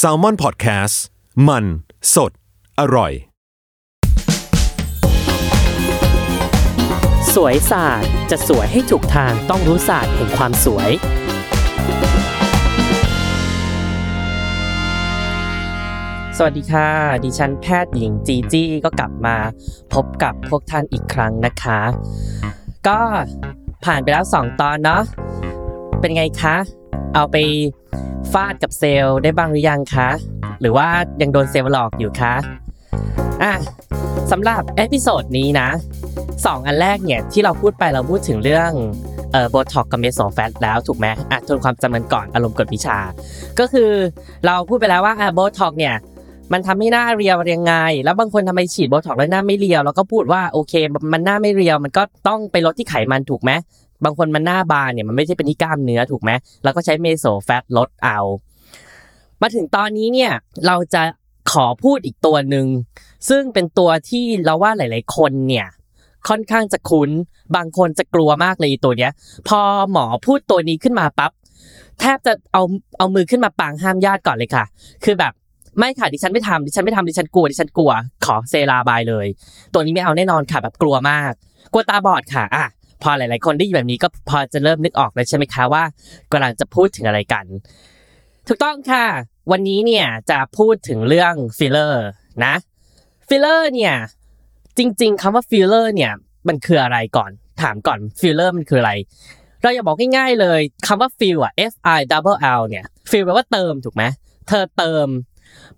[0.00, 0.94] s a l ม o n PODCAST
[1.48, 1.64] มัน
[2.14, 2.32] สด
[2.80, 3.12] อร่อย
[7.34, 10.90] สวยศาสตร์จะสวยให้ถูกทางต้องรู้ศาสตร์แห่งความสวย
[16.36, 16.88] สวัสดีค่ะ
[17.24, 19.36] ดิฉันแพทย์หญิงจีจี้ก็กลับมา
[19.94, 21.80] พบกับพวกท่านอีกครั้งนะคะ
[22.88, 23.00] ก็
[23.84, 25.02] ผ่านไปแล้ว 2 ตอนเนาะ
[26.00, 26.56] เป็นไงคะ
[27.14, 27.36] เอาไป
[28.32, 30.08] ฟาดกับเซลได้บ้างหรือยังคะ
[30.60, 30.88] หรือว่า
[31.20, 32.34] ยังโดนเซลหลอกอยู่คะ
[33.42, 33.52] อะ
[34.30, 35.68] สำหรับ episode นี้นะ
[36.46, 38.70] สองอันแรกเนี่ยที่เราพูดไปเราพูดถึงเรื่อง
[39.32, 42.98] เอ่อโบท็อกกับ meso fat แล้วถูกไหมอะทวนความจำกันก่อนอารมณ์กดวิชา
[43.58, 43.90] ก็คือ
[44.46, 45.94] เราพูดไปแล้วว่าอะโบท็อกเนี่ย
[46.52, 47.74] มันทำให้หน้าเรียวยังไง
[48.04, 50.72] แล้วบางคนทำไมฉีดโบท็อกแล้วหน้าไม่เรียวเราก็พูดว่าโอเค
[51.12, 53.50] มันหน้าไม่เรียว มันก็ต้องไปลดที่ไขมันถูกไหม
[54.04, 56.30] บางคนมันหน้าบานเนี่ยมันไม่ใช่เป็นที่กล้ามเนื้อถูกไหม
[56.64, 58.18] เราก็ใช้เมโซแฟตลดเอา
[59.40, 60.32] มาถึงตอนนี้เนี่ย
[60.66, 61.02] เราจะ
[61.52, 62.66] ขอพูดอีกตัวหนึ่ง
[63.28, 65.66] ซึ่งเป็นตัวที่เราว่าหลาย ๆ คนเนี่ย
[66.28, 67.10] ค่อนข้างจะคุ้น
[67.56, 69.12] บางคนจะกลัวมากเลยตัวเนี้ย
[69.48, 69.60] พอ
[69.92, 71.32] หมอพูดตัวนี้ขึ้นมาปั๊บ
[72.00, 72.62] แทบจะเอา
[72.98, 74.64] เอามือขึ้นมาปางห้ามญาติก่อนเลยค่ะ
[75.04, 75.32] คือแบบ
[75.78, 77.92] ไม่ค่ะดิฉันไม่ทำดิฉันไม่ทำดิฉันกลัวดิฉันกลัว
[78.24, 79.26] ขอ say goodbye เลย
[79.72, 81.32] ตัวนี้ไม่เอาแน่นอนค่ะแบบกลัวมาก
[81.72, 82.66] กลัวตาบอดค่ะอะ
[83.02, 85.84] พอหลาย ๆ คนได้ยินแบบนี้ก็พอจะเริ่มนึกออกเลยใช่ไหมคะว่า
[86.32, 87.46] กำลังจะพูดถึงอะไรกัน
[88.46, 89.06] ถูกต้องค่ะ
[89.52, 92.04] วันนี้เนี่ยจะพูดถึงเรื่องฟิลเลอร์
[92.44, 92.54] นะ
[93.28, 93.94] ฟิลเลอร์เนี่ย
[94.78, 96.12] จริง ๆคำว่าฟิลเลอร์เนี่ย
[96.48, 97.30] มันคืออะไรก่อน
[97.62, 98.92] ถามก่อนฟิลเลอร์มันคืออะไร
[99.62, 104.04] เราอย่าบอกง่าย ๆ เลยคำว่า fill อะ F I double L เนี่ย fill แปลว่าเติมถูกไหม
[104.48, 105.06] เธอเติม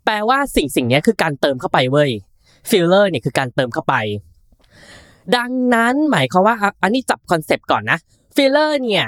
[0.05, 2.11] แปลว่าสิ่งสิ่งนี้คือการเติมเข้าไปเว้ย
[2.71, 3.95] ฟิลเลอร์เนี่ยคือการเติมเข้าไป
[5.37, 7.99] ดังนั้นหมายความว่าอันนี้จับคอนเซปต์ก่อนนะ
[8.37, 9.07] ฟิลเลอร์เนี่ย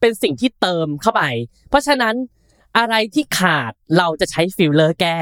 [0.00, 1.22] เป็นสิ่งที่เติมเข้าไป
[1.68, 2.14] เพราะฉะนั้น
[2.78, 5.18] อะไรที่ขาดเราจะใช้ฟิลเลอร์แก้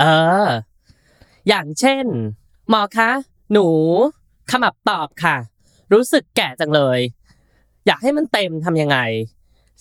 [0.00, 0.04] เอ
[0.44, 0.46] อ
[1.48, 2.04] อย่างเช่น
[2.68, 3.10] หมอคะ
[3.52, 3.66] หนู
[4.50, 5.36] ขมับตอบค่ะ
[5.92, 6.98] รู้สึกแก่จังเลย
[7.86, 8.98] อยากให้มันเต็มทำยังไง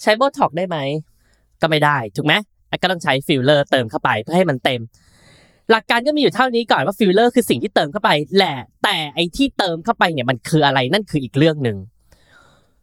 [0.02, 0.78] ใช้โบท็อกได้ไหม
[1.62, 2.34] ก็ไม่ได้ ถูกไหม
[2.82, 4.82] ก็ต้องใช้ฟิลเลอร์เติมเข้าไปเพื่อให้มันเต็ม
[5.72, 11.78] หลักการก็มีอยู่เท่านี้ก่อนว่าฟิลเลอร์คือสิ่งที่เติมเข้าไปแหละ แต่ไอที่เติมเข้าไปเนี่ยมันคืออะไรนั่นคืออีกเรื่องหนึ่ง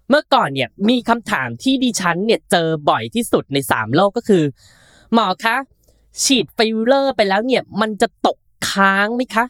[0.09, 4.43] เมื่อก่อนเนี่ยมีคำถามที่ดิฉันเนี่ยเจอบ่อยที่สุดในสามโลกก็คือ
[5.15, 5.57] หมอคะ
[6.23, 8.39] ฉีดฟิลเลอร์ไปแล้วเนี่ยมันจะตก
[8.71, 9.45] ค้างไหมคะ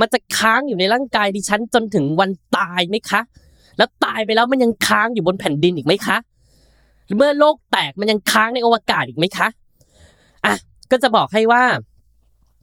[0.00, 3.20] มันจะค้างอยู่ในร่างกายดิฉันจนถึงวันตายไหมคะ
[3.78, 6.16] แล้วตายไปแล้วมันยังค้างอยู่บนแผ่นดินอีกไหมคะ
[7.16, 9.48] เมื่อโลกแตกมันยังค้างในอวกาศอีกไหมคะ
[10.44, 10.54] อะ
[10.90, 11.62] ก็จะบอกให้ว่า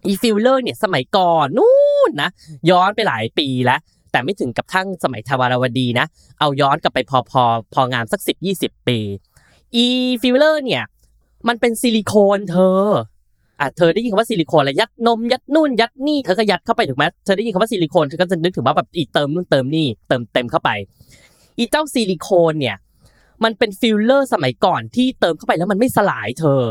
[0.05, 1.73] อีฟิลเลอร์เนี่ยสมัยก่อนนู่
[2.09, 2.29] นนะ
[2.69, 3.79] ย้อนไปหลายปีแล้ว
[4.11, 6.05] แต่ไม่ถึงกับทั้งสมัยทวารวดีนะ
[6.39, 7.43] เอาย้อนกลับไปพอพอ
[7.73, 8.99] พองามสักสิบยี่สิบปี
[9.75, 9.85] อี
[10.21, 10.83] ฟิลเลอร์เนี่ย
[11.47, 12.81] มันเป็นซิลิโคนเธอ
[13.59, 20.69] อะเธอได้ยินคำว่าซิลิโคนอะไรยัดนมยัดนู่นยัดนี่เธอก็ยัดเข้าไปถูกไหมเธอได้ยินคำว่าซิลิโคนเธอก็จะนึกถึงว่าแบบอีเติมนู่นเติมนี่เติมเต็มเข้าไป
[21.57, 22.77] อีเจ้าซิลิโคนเนี่ย
[23.43, 26.61] มันเป็นฟิลเลอร์สมัยก่อนที่เติมเข้าไปแล้วมันไม่สลายเธอ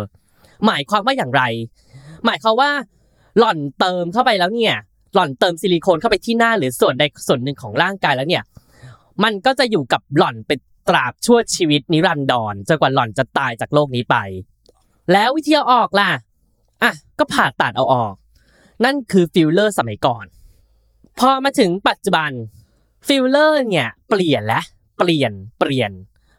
[0.66, 1.42] หมายความว่าอย่างไร
[2.26, 2.70] หมายความว่า
[3.38, 4.74] หล่อนเติมเข้าไปแล้วเนี่ย
[5.14, 8.42] หล่อนเติมซิลิโคนเข้าไปที่หน้าหรือส่วนใดส่วนหนึ่งของร่างกายแล้วเนี่ย
[9.24, 10.58] มันก็จะอยู่กับหล่อนเป็น
[10.88, 14.16] ตราบชั่วชีวิตนิรันดรจนกว่าหล่อนจะตายจากโลกนี้ไป
[15.12, 16.08] แล้ววิธีเอาออกล่ะ
[16.82, 18.14] อะก็ผ่าตัดเอาออก
[18.84, 20.26] นั่นคือฟิลเลอร์สมัยก่อน
[21.18, 22.30] พอมาถึงปัจจุบัน
[23.06, 24.64] ฟิลเลอร์เนี่ยเปลี่ยนแล้ว
[24.98, 25.90] เปลี่ยนเปลี่ยน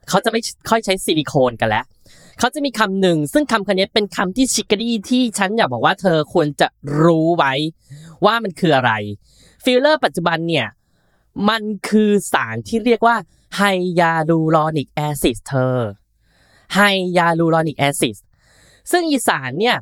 [0.10, 1.86] เขาจะไม่ค่อยใช้ซิลิโคนกันแล้ว
[2.40, 6.68] เขาจะมีคำหนึ่ง ซึ่งคำคำนี้เป็นคำที่ chicky ที่ฉันอยากบอกว่าเธอควรจะ
[7.02, 7.54] รู้ไว้
[8.26, 8.92] ว่ามันคืออะไร
[9.64, 10.68] ฟิลเลอร์ปัจจุบันเนี่ย
[11.50, 13.16] มันคือสารที่เรียกว่า
[13.56, 15.78] hyaluronic acid เธอ
[16.76, 18.18] hyaluronic acid
[18.92, 19.78] ซึ่งอีสารเนี่ย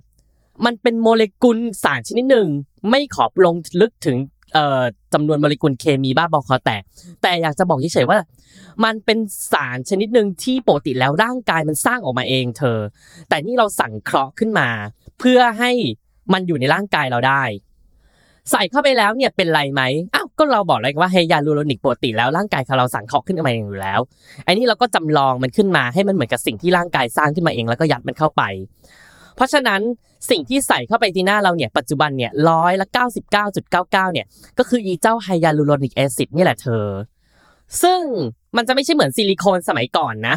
[0.66, 2.48] มันเป็นโมเลกุลสารชนิดหนึ่ง
[2.90, 4.18] ไม่ขอลงลึกถึง
[4.54, 4.82] เอ่อ
[5.14, 6.82] จำนวนโมเลกุลเคมีบ้าบอคอแตก
[7.22, 8.20] แต่อยากจะบอกเฉยๆว่า
[8.84, 9.18] มันเป็น
[9.52, 12.80] สารชนิดหนึ่งที่ปกติแล้วร่างกายมันสร้างออกมาเองเธอ
[13.30, 14.68] แต่นี่เราสั่งเคราะห์ขึ้นมา
[15.20, 15.72] เพื่อให้
[16.34, 17.44] มันอยู่ในร่างกายเราได้
[18.52, 19.82] ใส่เข้าไปแล้วเนี่ยเป็นไรไหม
[20.14, 24.00] อ้าวก็เราบอกเลยว่าไฮยาลูโรนิกปกติแล้วร่างกายของเราสั่งเคราะห์ขึ้นมาเองอยู่แล้ว
[24.44, 28.44] ไอ้นี่เราก็จำลองมันขึ้นมาให้มันเหมือนกับสิ่งที่ร่างกายสร้างขึ้นมาเองแล้วก็ยัดมันเข้าไป
[29.36, 29.82] เพราะฉะนั้น
[30.30, 32.88] สิ่งที่ใส่เข้าไปที่หน้าเราเนี่ยปัจจุบันเนี่ยร้อยละ
[33.46, 34.26] 99.99เนี่ย
[34.58, 36.86] ก็คืออีเจ้า hyaluronic acid นี่แหละเธอ
[37.84, 38.02] ซึ่ง
[38.58, 40.36] มันจะไม่ใช่เหมือนซิลิโคนสมัยก่อนนะ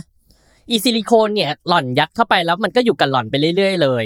[0.70, 4.04] อีซิลิโคนเนี่ยหล่อนยัดเข้าไปแล้วมันก็อยู่กับหล่อนไปเรื่อย ๆ เลย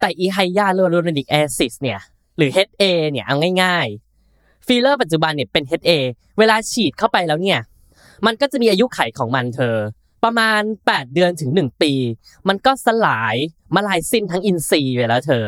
[0.00, 1.98] แต่อี hyaluronic acid เนี่ย
[2.36, 5.90] หรือ HA เนี่ยเอาง่ายๆฟิลเลอร์ปัจจุบันเนี่ยเป็น HA
[6.38, 7.60] เวลาฉีดเข้าไปแล้วเนี่ย
[8.26, 9.76] มันก็จะมีอายุไขของมันเธอ
[10.24, 11.92] ประมาณ 8 เดือนถึง 1 ปี
[12.48, 13.36] มันก็สลาย
[13.74, 15.44] มลายสิ้นทั้งอินทรีย์ไปแล้วเธอ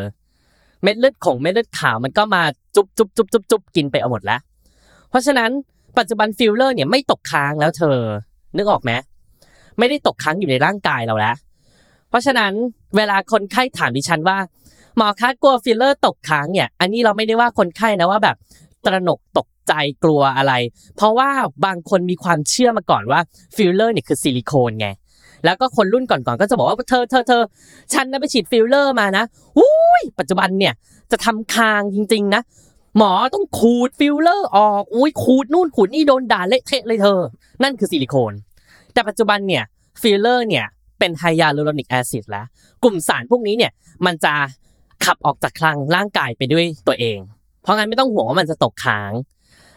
[0.83, 2.43] เม็ดเลือดของเม็ดเลือดขาวมันก็มา
[2.77, 4.41] จุบจุบจุบจุบจุบกินไปเอาหมดแล้ว
[5.11, 5.51] เพราะฉะนั้น
[5.99, 7.99] ปัจจุบันฟิลเลอร์เนี่ยไม่ตกค้างแล้วเธอ
[8.57, 8.91] นึกออกไหม
[9.79, 11.37] ไม่ได้ตกค้างอยู่ในร่างกายเราแล้ว
[12.09, 12.53] เพราะฉะนั้น
[12.97, 14.39] เวลาคนไข้ถามดิฉันว่า
[14.97, 18.37] หมอคะกลัวฟิลเลอร์ตกค้างเนี่ย อันนี้เราไม่ได้ว่าคนไข้นะว่าแบบ
[18.85, 19.73] ตระหนกตก ใจ
[20.05, 20.53] กลัวอะไร
[20.97, 21.31] เพราะว่า
[21.65, 23.21] บางคนมีความเชื่อมาก่อนว่า
[23.57, 24.89] ฟิลเลอร์เนี่ยคือซิลิโคนไง
[25.45, 27.43] แล้วก็คนรุ่นก่อนๆก็จะบอกว่าเธอเธอเธอ
[27.93, 29.25] ฉันนะไปฉีดฟิลเลอร์มานะ
[29.59, 30.75] อุ้ยปัจจุบันเนี่ย
[31.11, 32.43] จะทำคางจริง ๆ นะ
[32.97, 37.21] หมอต้องขูดฟิลเลอร์ออกอุ้ยขูดนู่นขูดนี่โดนด่าเละเทะเลยเธอ
[37.63, 38.33] นั่นคือซิลิโคน
[38.93, 39.65] แต่ปัจจุบันเนี่ย
[40.03, 40.67] ฟิลเลอร์เนี่ย
[40.99, 42.47] เป็น hyaluronic acid แล้ว
[42.83, 43.73] กลุ่มสารพวกนี้เนี่ย
[44.07, 44.35] มันจะ
[45.05, 47.19] ขับออกจากคลังร่างกายไปด้วยตัวเอง
[47.63, 49.13] เพราะงั้นไม่ต้องห่วงว่ามันจะตกค้าง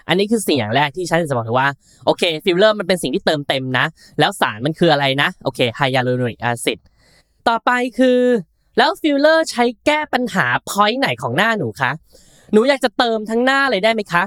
[0.07, 1.69] อันนี้คือสิ่งอย่างแรกที่ฉันจะบอกเธอว่า
[2.05, 3.85] โอเคฟิลเลอร์มันเป็นสิ่งที่เติมเต็มนะ
[4.19, 6.79] แล้วสารมันคืออะไรนะโอเค hyaluronic acid
[7.47, 8.19] ต่อไปคือ
[8.77, 11.91] แล้วฟิลเลอร์ใช้แก้ปัญหา point ไหนของหน้าหนูคะ
[12.53, 14.23] หนูอยากจะเติมทั้งหน้าเลยได้ไหมคะ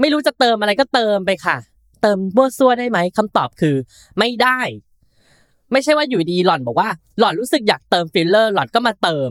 [0.00, 1.56] ไม่รู้จะเติมอะไรก็เติมไปค่ะ
[2.02, 3.76] เติมมั่วซั่วได้ไหมคำตอบคือ
[4.18, 4.60] ไม่ได้
[5.72, 6.88] ไม่ใช่ว่าอยู่ดีหล่อนบอกว่า
[7.18, 9.30] หล่อนรู้สึกอยากเติมฟิลเลอร์หล่อนก็มาเติม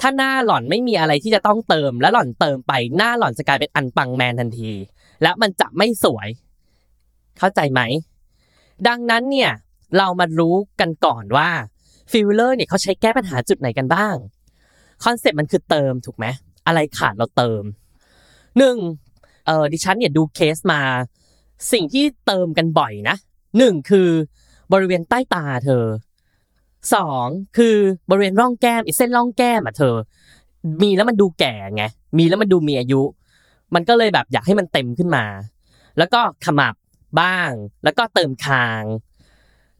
[0.00, 4.72] ถ้าหน้าหล่อนไม่มีอะไรที่จะต้องเติม แล้วหล่อนเติมไปหน้าหล่อนจะกลายเป็นอันปังแมนทันที
[5.22, 6.28] และมันจะไม่สวย
[7.38, 7.80] เข้าใจไหม
[8.88, 9.52] ดังนั้นเนี่ย
[9.98, 11.50] เรามารู้กันก่อนว่า
[12.10, 14.16] ฟิลเลอร์เนี่ยเขาใช้แก้ปัญหาจุดไหนกันบ้าง
[15.04, 16.26] คอนเซ็ปต์มันคือเติมถูกไหม
[16.66, 17.62] อะไรขาดเราเติม
[18.58, 18.76] หนึ่ง
[19.46, 20.80] เออดิฉันเนี่ยดูเคสมา
[21.72, 23.16] สิ่งที่เติมกันบ่อยนะ
[23.58, 24.10] หนึ่งคือ
[24.72, 25.84] บริเวณใต้ตาเธอ
[26.94, 27.26] สอง
[27.56, 27.76] คือ
[28.10, 29.94] บริเวณร่องแก้มไอ้เส้นร่องแก้มอะเธอ
[30.82, 31.84] มีแล้วมันดูแก่ไง
[32.18, 33.02] มีแล้วมันดูมีอายุ
[33.74, 35.24] มันก็เลยแบบอยากให้มันเต็มขึ้นมา
[35.98, 36.74] แล้วก็ขมับ
[37.20, 37.50] บ้าง
[37.84, 38.84] แล้วก็เติมคาง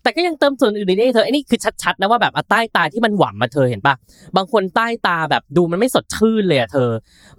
[0.02, 3.94] แต่ก็ยังเติมส่วนอื่นได้เธอไอ้นี่คือชัดๆนะว่าแบบใต้ตาที่มันหว่ำมาเธอเห็นปะ
[4.37, 6.90] บางคนใต้ตาแบบดูมันไม่สดชื่นเลยอะเธอ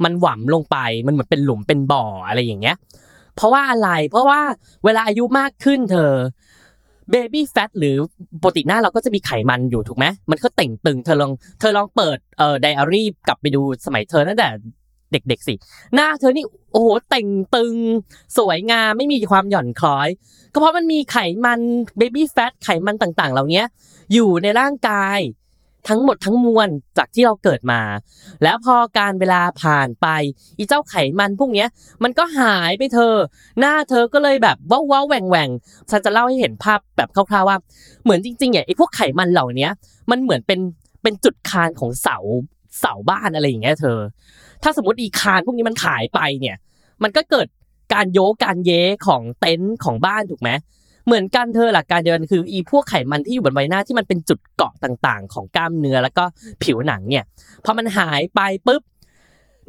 [0.04, 2.76] มันหว่ำลงไปมันเหมือนเป็นหลุมเป็นบ่ออะไรอย่างเงี้ย
[3.36, 4.42] เพราะว่าอะไรเพราะว่า
[4.86, 6.14] เวลาอายุมากขึ้นเธอ
[7.12, 7.96] เบบี้แฟตหรือ
[8.42, 14.50] ปกติหน้าเราก็จะมีไขมันอยู่ถูกไหมมันก็เต่งตึงเธอลองเธอลองเปิดเอ่อไดอารี่กลับไปดูสมัยเธอตั้งแต่
[15.12, 15.54] เด็ก ๆ สิ
[15.96, 17.76] หน้าเธอนี่โอ้โหเต่งตึง
[18.38, 20.10] สวยงามไม่มีความหย่อนคล้อย
[20.54, 21.60] ก็เพราะมันมีไขมัน
[21.98, 23.64] เบบี้แฟตไขมันต่างๆ เหล่านี้
[24.14, 25.20] อยู่ในร่างกาย
[25.88, 27.82] ทั้งหมดทั้งมวลจากที่เราเกิดมา
[28.44, 30.08] แล้วพอการเวลาผ่านไป
[30.58, 31.68] อีเจ้าไขมันพวกเนี้ย
[32.04, 33.14] มันก็หายไปเธอ
[33.60, 35.50] หน้าเธอก็เลยแบบว้าวาแหว่งแหว่ง
[35.90, 37.58] ฉันจะเล่าให้เห็นภาพแบบคร่าวๆว่า
[38.04, 39.70] เหมือนจริงๆเนี่ยไอ้พวกไขมันเหล่านี้
[40.12, 40.60] มันเหมือนเป็น
[41.04, 42.18] เป็นจุดคานของเสา
[42.80, 44.00] เสาบ้านอะไรอย่างเงี้ยเธอ
[44.64, 46.56] ถ้าสมมติอีคานพวกนี้มันหายไปเนี่ย
[47.04, 47.48] มันก็เกิด
[47.94, 50.50] การโยกการเย้ของเต็นท์ของบ้านถูกไหม
[51.06, 56.24] เหมือนกันเธอหลักการเดียวกันคืออีพวกไขมันที่อยู่บนใบหน้าที่มันเป็นจุดเกาะต่างๆ ของกล้ามเนื้อแล้วก็
[56.64, 57.24] ผิวหนังเนี่ย
[57.66, 58.82] พอมันหายไปปุ๊บ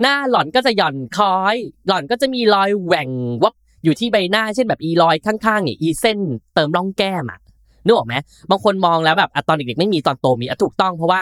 [0.00, 3.08] หน้าหล่อนก็จะหย่อนคล้อย หล่อนก็จะมีรอยแหว่ง
[3.42, 3.54] วับ
[3.84, 6.18] อยู่ที่ใบหน้า เช่นแบบอีรอยข้างๆเนี่ยอีเส้น
[6.54, 7.40] เติมร่องแก้มอะ
[7.84, 8.14] นึกออกไหม
[8.50, 11.20] บางคนมองแล้วแบบอะตอนเด็กๆไม่มีตอนโตมีอะถูกต้องเพราะว่า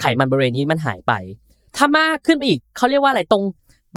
[0.00, 1.12] ไขมันบริเวณนี้มันหายไป
[1.76, 3.44] ถ้ามากขึ้นไปอีกเขาเรียกว่าอะไรตรง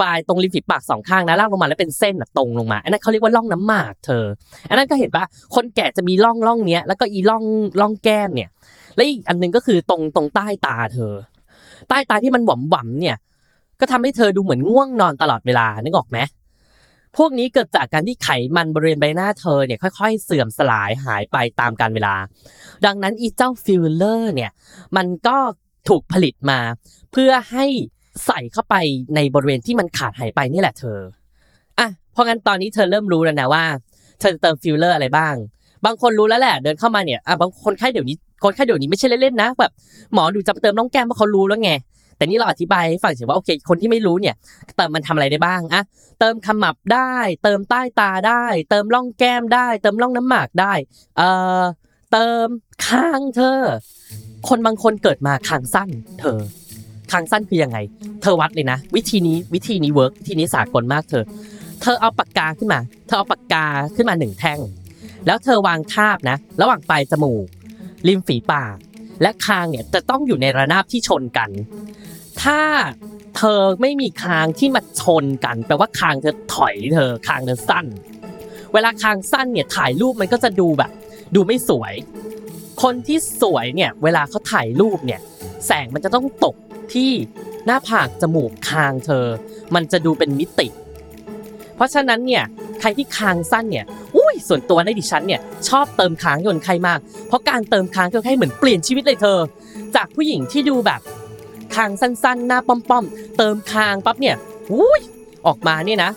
[0.00, 4.24] ปลายตรงริมฝีปากสองข้างนะลากลงมาแล้วเป็นเส้นตรงลงมา อันนั้นเขาเรียกว่าร่องน้ำหมากเธอ
[4.68, 5.24] อันนั้นก็เห็นปะ
[5.54, 7.44] คนแก่จะมีร่องร่องเนี้ยแล้วก็อีร่อง
[7.80, 8.48] ร่องแก้มเนี่ย
[8.96, 11.14] และอีกอันหนึ่งก็คือตรงตรงใต้ตาเธอ
[11.88, 13.16] ใต้ตาที่มันหว่ำหว่ำเนี่ย
[13.80, 16.18] ก็ทำให้เธอดูเหมือนง่วงนอนตลอดเวลานึกออกไหม
[17.16, 22.14] พวกนี้เกิดจากการที่ไขมันบริเวณใบหน้าเธอเนี่ยค่อยๆ เสื่อมสลายหายไปตามกาลเวลา
[22.86, 24.50] ดังนั้นอีเจ้าฟิลเลอร์เนี่ย
[24.96, 25.36] มันก็
[25.88, 26.58] ถูกผลิตมา
[27.12, 27.66] เพื่อให้
[28.26, 28.74] ใส่เข้าไป
[29.14, 30.98] ในบริเวณที่มันขาดหายไปนี่แหละเธอ
[31.78, 33.64] อะเพราะงั้นตอนนี้เธอเริ่มรู้แล้วนะว่า
[34.20, 35.34] เธอจะเติมฟิลเลอร์อะไรบ้าง
[35.84, 39.72] บางคนรู้แล้วแหละเดินเข้ามาเนี่ยอะบางคนไข้เดี๋ยวนี้คนไข้เดี๋ยวนี้ไม่ใช่เล่นๆนะแบบ
[40.14, 41.72] หมอดูจะเติมร่องแก้มเพราะเขารู้แล้วไง
[42.16, 44.34] แต่นี่เราอธิบายให้ฟังเฉยว่าโอเคคนที่ไม่รู้เนี่ย
[44.76, 45.82] เติมมันทำอะไรได้บ้างอะ
[46.20, 47.14] เติมขมับได้
[47.44, 50.72] เติมใต้ตาได้ เติมร่องแก้มได้ เติมร่องน้ำหมากได้
[51.16, 51.28] เอ่
[51.60, 51.62] อ
[52.12, 52.46] เติม
[52.86, 53.60] คางเธอ
[54.48, 55.88] คนบางคนเกิดมาคางสั้น
[56.20, 56.38] เธอ
[57.12, 57.78] คางสั้นคือยังไง
[58.22, 61.24] เธอวัดเลยนะ วิธีนี้วิธีนี้ work วิธีนี้สากลมากเธอ
[61.82, 64.60] เธอเอาปากกาขึ้นมา เธอเอาปากกาขึ้นมาหนึ่งแท่ง
[65.26, 67.46] แล้วเธอวางทาบนะ ระหว่างปลายจมูก
[68.06, 68.76] ริมฝีปาก
[69.22, 71.50] และคางเนี่ยจะต้องอยู่ในระนาบที่ชนกัน
[72.42, 72.60] ถ้า
[73.36, 77.86] เธอไม่มีคางที่มาชนกันแปลว่าคางเธอถอยเธอคางเธอสั้น
[78.72, 80.90] เวลาคางสั้นเนี่ยถ่ายรูปมันก็จะดูแบบ
[81.34, 81.94] ดูไม่สวย
[82.82, 85.20] คนที่สวยเนี่ยเวลาเขาถ่ายรูปเนี่ย
[85.66, 86.56] แสงมันจะต้องตก
[86.94, 87.10] ที่
[87.66, 89.26] หน้าผากจมูกคางเธอ
[89.74, 90.68] มันจะดูเป็นมิติ
[91.76, 92.44] เพราะฉะนั้นเนี่ย
[92.80, 93.84] ใครที่คางสั้นเนี่ย
[94.16, 99.38] อุ้ยส่วนตัวในดิฉันเนี่ยชอบเติมค้างให้คนไข้มาก เพราะการเติมค้างให้คนไข้เหมือนเปลี่ยนชีวิตเลยเธอ
[99.96, 101.00] จากผู้หญิงที่ดูแบบ
[101.74, 104.36] คางสั้นๆ หน้าป้อมๆ เติมคางปั๊บเนี่ย
[104.72, 105.00] อุ้ย
[105.46, 106.10] ออกมาเนี่ยนะ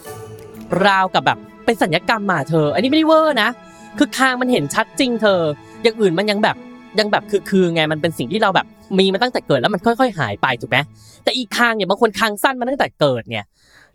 [0.86, 3.50] ราวกับแบบเป็นสัญญกรรมมาเธอ อันนี้ไม่ได้เวอร์นะ
[3.98, 5.42] คือคางมันเห็นชัดจริงเธอ
[5.84, 6.56] อย่างอื่นมันยังแบบ
[7.00, 8.68] ยังแบบคือคือไงมันเป็นสิ่งที่เราแบบ
[9.00, 10.78] มีมาตั้งแต่เกิดแล้วมันค่อย ๆ หายไปถูกไหม
[11.24, 13.46] แต่อีกคางเนี่ยบางคนคางสั้นมาตั้งแต่เกิดเนี่ย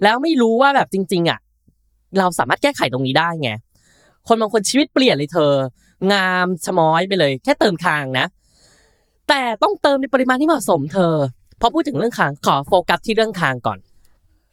[0.03, 1.39] แล้วไม่รู้ว่าแบบจริง ๆอะ
[2.19, 3.51] เราสามารถแก้ไขตรงนี้ได้ไง
[4.29, 5.53] คนบางคนชีวิตเปลี่ยนเลยเธอ
[6.12, 8.27] งามชะม้อยไปเลย แค่เติมคางนะ
[9.29, 11.15] แต่ต้องเติมในปริมาณที่เหมาะสมเธอ
[11.61, 13.79] พอพูดถึงเรื่องคางขอโฟกัสที่เรื่องคางก่อน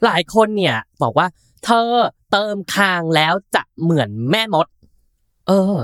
[0.06, 1.28] หลายคนเนี่ย บอกว่า
[1.66, 1.90] เธอ
[2.32, 4.68] เติมคางแล้วจะเหมือนแม่มด
[5.48, 5.78] เออ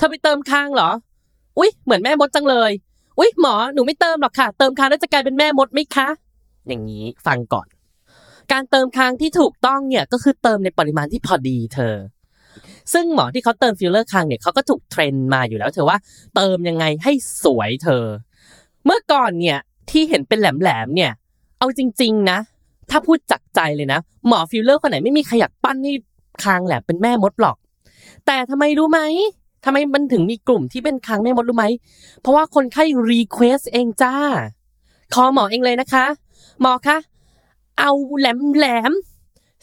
[0.00, 0.90] เธอไปเติมคางเหรอ
[1.58, 2.70] อุ๊ย เหมือนแม่มดจังเลย
[3.18, 6.08] อุ๊ย หมอ หนูไม่เติมหรอกค่ะ เติมคางแล้วจะกลายเป็นแม่มดไหมคะ
[6.68, 7.66] อย่างนี้ฟังก่อน
[8.52, 11.94] การเติมคางที่ถูกต้องเนี่ยก็คือเติมในปริมาณที่พอดีเธอ
[12.92, 15.98] ซึ่งหมอที่เขาเติมฟิลเลอร์คางเนี่ยเขาก็ถูก train มาอยู่แล้วเธอว่า
[16.36, 17.12] เติมยังไงให้
[17.44, 18.04] สวยเธอ
[18.84, 19.58] เมื่อก่อนเนี่ย
[19.90, 21.12] ที่เห็นเป็นแหลมๆเนี่ย
[21.58, 22.38] เอาจริง ๆนะ
[22.90, 25.92] ถ้าพูดจากใจเลยนะ หมอฟิลเลอร์คนไหนไม่มีใครอยากปั้นให้
[26.44, 27.56] คางแหลมเป็นแม่มดหรอก
[28.26, 29.00] แต่ทำไมรู้ไหม
[29.64, 31.66] ทำไมมันถึงมีกลุ่มที่เป็นคางแม่มดรู้ไหม
[32.20, 34.14] เพราะว่าคนไข้ request เองจ้า
[35.14, 36.06] ขอหมอเองเลยนะคะ
[36.60, 36.96] หมอคะ
[37.78, 38.92] เอาแหลมแหลม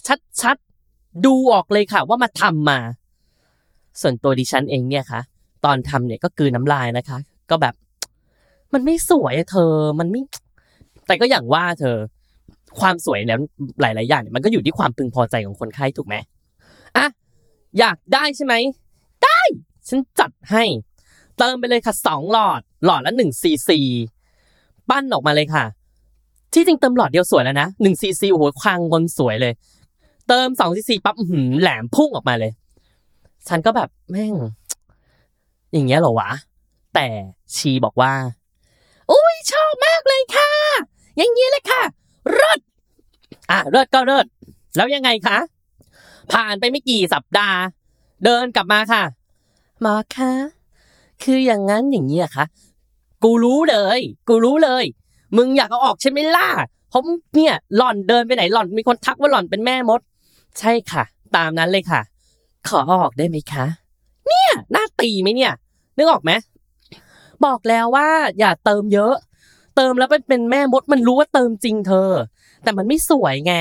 [0.08, 2.80] ชัดชัดๆดูออกเลยค่ะ ว่ามาทำมา
[4.02, 5.22] ส่วนตัวดิฉันเองเนี่ยค่ะ
[5.66, 7.18] ตอนทำเนี่ยก็กลืนน้ำลายนะคะ
[7.50, 7.74] ก็แบบ
[8.74, 10.22] มันไม่สวยเธอ มันไม่
[11.08, 11.98] แต่ก็อย่างว่าเธอ
[12.80, 13.40] ความสวยแล้ว
[13.82, 16.16] หลาย ๆ อย่างเนี่ยมันก็อยู่ที่ความพึงพอใจของคนไข้ถูกไหม
[16.98, 17.06] อะ
[17.80, 18.54] อยากได้ใช่ไหม
[19.24, 19.42] ได้
[19.88, 20.64] ฉันจัดให้
[21.38, 23.80] เติมไปเลยค่ะสองหลอด หลอดละหนึ่งซีซี
[24.90, 25.66] ปั้นออกมาเลยค่ะ
[26.54, 29.54] ที่จริงเติมหลอดเดียวสวยแล้วนะหนึ่งซีซีโอ้โหคางบนสวยเลย
[30.28, 32.52] เติมสองซีซีปั๊บหือแหลมพุ่งออกมาเลย
[33.48, 34.34] ฉันก็แบบแม่ง
[35.72, 36.32] อย่างเงี้ยเหรอวะ
[36.96, 37.08] แต่
[37.56, 38.14] ชีบอกว่า
[39.12, 40.52] อุ้ยชอบมากเลยค่ะ
[41.18, 41.84] อย่างนี้เลยค่ะ
[42.34, 42.60] เลิศ
[43.52, 44.26] อะเลิศก็เลิศ
[44.76, 45.38] แล้วยังไงคะ
[46.32, 47.60] ผ่านไปไม่กี่สัปดาห์
[48.24, 49.04] เดินกลับมาค่ะ
[49.82, 50.32] หมอคะ
[51.24, 52.46] คืออย่างนั้นอย่างนี้อะคะ
[53.24, 54.84] กูรู้เลย กูรู้เลย
[55.38, 56.48] มึงอยากเอาออกใช่ไหมล่ะ
[56.90, 57.04] เพราะ
[57.36, 60.02] เนี่ยหล่อนเดินไปไหนหล่อนมีคนทักว่าหล่อนเป็นแม่มด
[60.60, 61.04] ใช่ค่ะ
[61.36, 62.02] ตามนั้นเลยค่ะ
[62.68, 63.66] ขอออกได้ไหมคะ
[64.28, 65.52] เนี่ยหน้าตีไหมเนี่ย
[65.98, 66.32] นึกออกไหม
[67.46, 68.08] บอกแล้วว่า
[68.40, 69.16] อย่าเติมเยอะ
[69.76, 72.10] เติมแล้วเป็นเป็นแม่มดมันรู้ว่าเติมจริงเธอ
[72.64, 73.54] แต่มันไม่สวยไง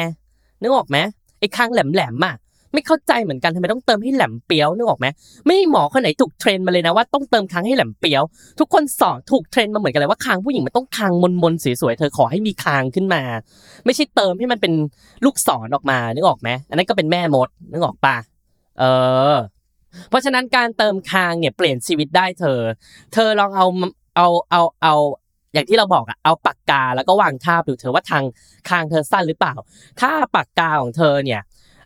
[0.63, 0.99] นึกออกไหม
[1.39, 2.35] ไอ้คางแหลมๆอะ
[2.77, 5.07] ไม่เข้าใจเหมือนกันทำไมต้องเติมให้แหลมเปียวนึกออกไหม
[5.47, 8.23] ไม่มีหมอคนไหนถูกเทรนมาเลยนะว่าต้องเติมคางให้แหลมเปียว
[8.59, 13.23] ทุกคนสอนถูกเทรนมาเหมือนกันเลยว่าคางผู้หญิงมันต้องคางมนๆสวยๆเธอขอให้มีคางขึ้นมา
[13.85, 14.73] ไม่ใช่เติมให้มันเป็น
[15.25, 18.17] ลูกศรออกมานึกออกไหมอันนั้นก็เป็นแม่มดนึกออกปะ
[18.79, 18.85] เอ
[19.33, 19.37] อ
[20.09, 22.61] เพราะฉะนั้นการเติมคางเนี่ยเปลี่ยนชีวิตได้เธอ
[23.15, 23.67] เธอลองเอา
[24.17, 24.95] เอาเอาเอา
[25.55, 28.25] อย่างที่เราบอกอะเอาปากกาแล้วก็วางทาบดูเธอว่าทาง
[28.69, 29.55] คางเธอสั้นหรือเปล่า
[30.01, 31.41] ถ้าปากกาของเธอเนี่ย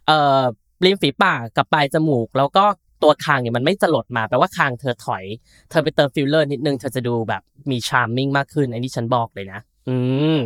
[0.06, 0.42] เอ่อ
[0.84, 2.64] ริมฝีปากกับปลายจมูก แล้วก็
[3.02, 5.25] ตัวคางเนี่ยมันไม่จะหลดมาแปลว่าคางเธอถอย
[5.70, 9.96] เธอไปเติมฟิลเลอร์นิดนึงเธอจะดูแบบมี charming มากขึ้นอันนี้ฉันบอกเลยนะ อื
[10.37, 10.38] ม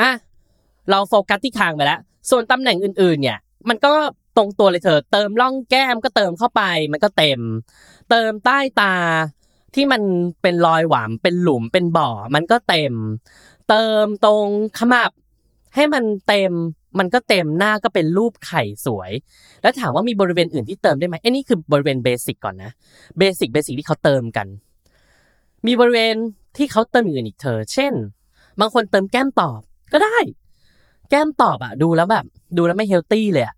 [0.00, 0.10] อะ
[0.90, 3.92] เราโฟกัสที่คางไปแล้ว ส่วนตำแหน่งอื่นๆ เนี่ย มันก็
[4.36, 7.40] ตรงตัวเลยเธอ เติมร่องแก้มก็เติมเข้าไป มันก็เต็ม
[8.10, 8.94] เติมใต้ตา
[9.74, 10.02] ที่มัน
[10.42, 12.94] เป็นรอยหวำเป็นหลุมเป็นบ่อ มันก็เต็ม
[13.68, 14.46] เติมตรง
[14.78, 15.10] ขมับ
[15.74, 16.52] ให้มันเต็ม
[16.98, 19.12] มันก็เต็มหน้าก็เป็นรูปไข่สวย
[19.62, 22.70] แล้วถามว่ามีบริเวณอื่นที่เติมได้ไหมไอ้นี่คือบริเวณ basic ก่อนนะ
[23.18, 24.46] basic basic ที่เขาเติมกัน
[25.66, 26.14] มีบริเวณ
[26.56, 27.92] ที่เขาเติมอื่นอีกเธอ เช่น
[28.60, 29.60] บางคนเติมแก้มตอบ
[29.92, 30.18] ก็ได้
[31.10, 32.24] แก้มตอบอะดูแล้วแบบ
[32.56, 33.56] ดูแล้วไม่ healthy เลยอะ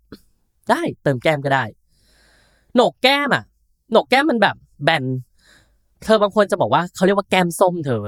[0.69, 1.63] ได้เติมแก้มก็ได้
[2.75, 3.43] โหนกแก้มอะ
[3.91, 5.03] โหนกแก้มมันแบบแบน
[6.03, 8.03] เธอบางคนจะบอกว่าเขาเรียกว่าแก้มส้มเธอ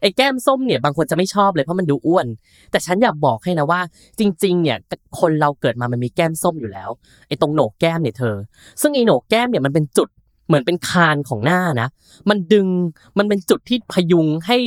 [0.00, 2.26] ไอ้แก้มส้มเนี่ยบางคนจะไม่ชอบเลยเพราะมันดูอ้วน
[2.70, 3.80] แต่ฉันอยากบอกให้นะว่า
[4.18, 4.78] จริง ๆ เนี่ย
[5.20, 6.90] คนเราเกิดมามันมีแก้มส้มอยู่แล้ว
[7.28, 8.36] ไอ้ตรงโหนกแก้มเนี่ยเธอ
[8.80, 10.08] ซึ่งไอ้โหนกแก้มเนี่ยมันเป็นจุด
[10.46, 11.88] เหมือนเป็นคานของหน้านะ
[12.28, 12.66] มันดึง
[13.18, 14.58] มันเป็นจุดที่พยุงให้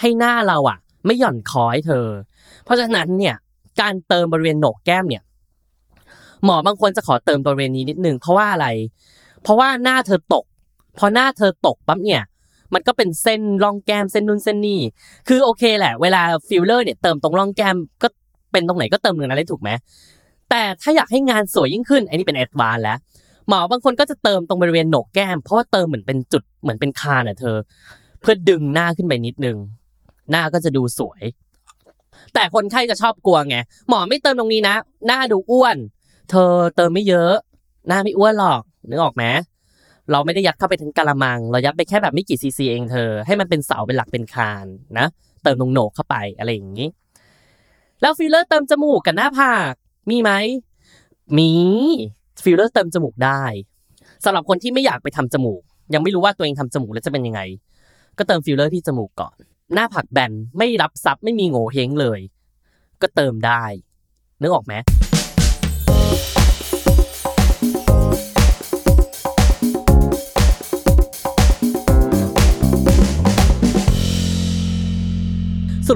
[0.00, 2.06] ให้หน้าเราอะ ไม่หย่อนคล้อยเธอ
[2.64, 3.34] เพราะฉะนั้นเนี่ย
[3.80, 5.22] การเติมบริเวณโหนกแก้มเนี่ย
[6.44, 8.66] หมอบางคนจะขอเติมบริเวณนี้นิดนึงเพราะว่าอะไร
[9.42, 10.44] เพราะว่าหน้าเธอตก
[10.98, 12.22] พอหน้าเธอตกปั๊บเนี่ย
[12.74, 14.80] มันก็เป็นเส้นร่องแก้มเส้นนู่นเส้นนี่
[15.28, 18.08] คือโอเคแหละ เวลาฟิลเลอร์เนี่ยเติมตรงร่องแก้มก็
[18.52, 19.70] เป็นตรงไหนก็เติมตรงนั้นได้ถูกไหม
[20.50, 22.98] แต่ถ้าอยากให้งานสวยยิ่งขึ้นอันนี้เป็นแอดวานแล้ว
[23.48, 27.56] หมอบางคนก็จะเติมตรงบริเวณโหนกแก้ม เพราะว่าเติมเหมือนเป็นจุดเหมือนเป็นคานอะเธอ
[28.20, 29.56] เพื่อดึงหน้าขึ้นไปนิดนึง
[30.30, 31.22] หน้าก็จะดูสวย
[32.34, 33.56] แต่คนไข้จะชอบกลัวไง
[33.88, 34.74] หมอไม่เติมตรงนี้นะ
[35.06, 35.76] หน้าดูอ้วน
[36.30, 37.32] เธอเติมไม่เยอะ
[37.88, 39.24] หน้าไม่อ้วนหรอกนึกออกไหม
[40.12, 44.66] เราไม่ได้ยัดเข้าไปทั้งกะละมัง เรายัดไปแค่แบบไม่กี่ซีซีเองเธอ ให้มันเป็นเสาเป็นหลักเป็นคาน
[44.98, 45.06] นะ
[45.42, 46.88] เติมตรงโหนกเข้าไปอะไรอย่างนี้
[48.00, 49.74] แล้วฟิลเลอร์เติมจมูกกับหน้าผาก
[50.10, 50.30] มีไหม
[51.38, 51.52] มี
[52.42, 53.42] ฟิลเลอร์เติมจมูกได้
[54.24, 55.62] สำหรับคนที่ไม่อยากไปทำจมูก
[55.94, 57.40] ยังไม่รู้ว่าตัวเองทำจมูกแล้วจะเป็นยังไง
[58.18, 59.36] ก็เติมฟิลเลอร์ที่จมูกก่อน
[59.74, 62.20] หน้าผากแบนไม่รับทรัพย์ไม่มีโหงวเฮ้งเลย
[63.02, 63.64] ก็เติมได้
[64.40, 64.74] นึกออกไหม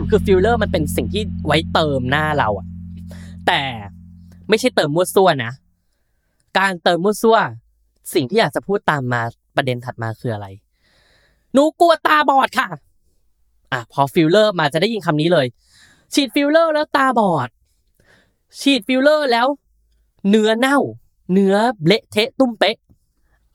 [0.01, 2.67] สรุปคือฟิลเลอร์มันเป็นสิ่งที่ไว้เติมหน้าเราอะ
[3.47, 3.63] แต่
[4.49, 5.53] ไม่ใช่เติมมั่วซั่วนะ
[6.59, 7.39] การเติมมั่วซั่ว
[8.15, 9.23] สิ่งที่อยากจะพูดตามมา
[9.57, 10.47] ประเด็นถัดมาคืออะไร
[11.53, 12.69] หนูกลัวตาบอดค่ะ
[13.73, 15.47] อะพอฟิลเลอร์มาจะได้ยินคำนี้เลย
[16.15, 17.49] ฉีดฟิลเลอร์แล้วตาบอด
[18.61, 19.47] ฉีดฟิลเลอร์แล้ว
[20.31, 20.79] เนื้อเน่า
[21.33, 21.55] เนื้อ
[21.87, 22.77] เละเทะตุ้มเป๊ะ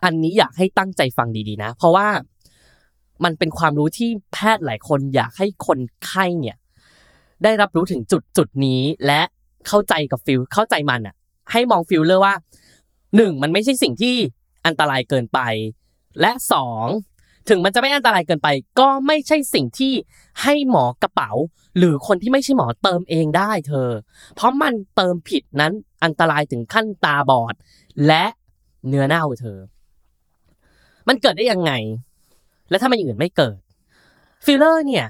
[0.03, 2.07] อันนี้อยากให้ตั้งใจฟังดีๆนะ เพราะว่า
[3.23, 6.57] มันเป็นความรู้ที่แพทย์หลายคนอยากให้คนไข้เนี่ย
[7.43, 9.21] ได้รับรู้ถึงจุดจุดนี้และ
[9.67, 11.15] เข้าใจกับฟิลเข้าใจมันอะ
[11.51, 12.35] ให้มองฟิลเลอร์ว่า
[13.15, 14.15] หนึ่งมันไม่ใช่สิ่งที่
[14.65, 15.39] อันตรายเกินไป
[16.21, 16.85] และสอง
[17.49, 18.47] ถึงมันจะไม่อันตรายเกินไป
[18.79, 19.93] ก็ไม่ใช่สิ่งที่
[20.41, 21.31] ให้หมอกระเป๋า
[21.77, 23.89] หรือคนที่ไม่ใช่หมอเติมเองได้เธอ
[24.35, 25.73] เพราะมันเติมผิดนั้น
[26.03, 27.53] อันตรายถึงขั้นตาบอด
[28.07, 28.25] และ
[28.87, 29.59] เนื้อเน่าเธอ
[31.07, 31.71] มันเกิดได้ยังไง
[32.69, 33.57] แล้วทำไมอย่างอื่นไม่เกิด
[34.45, 35.07] ฟิลเลอร์เนี่ย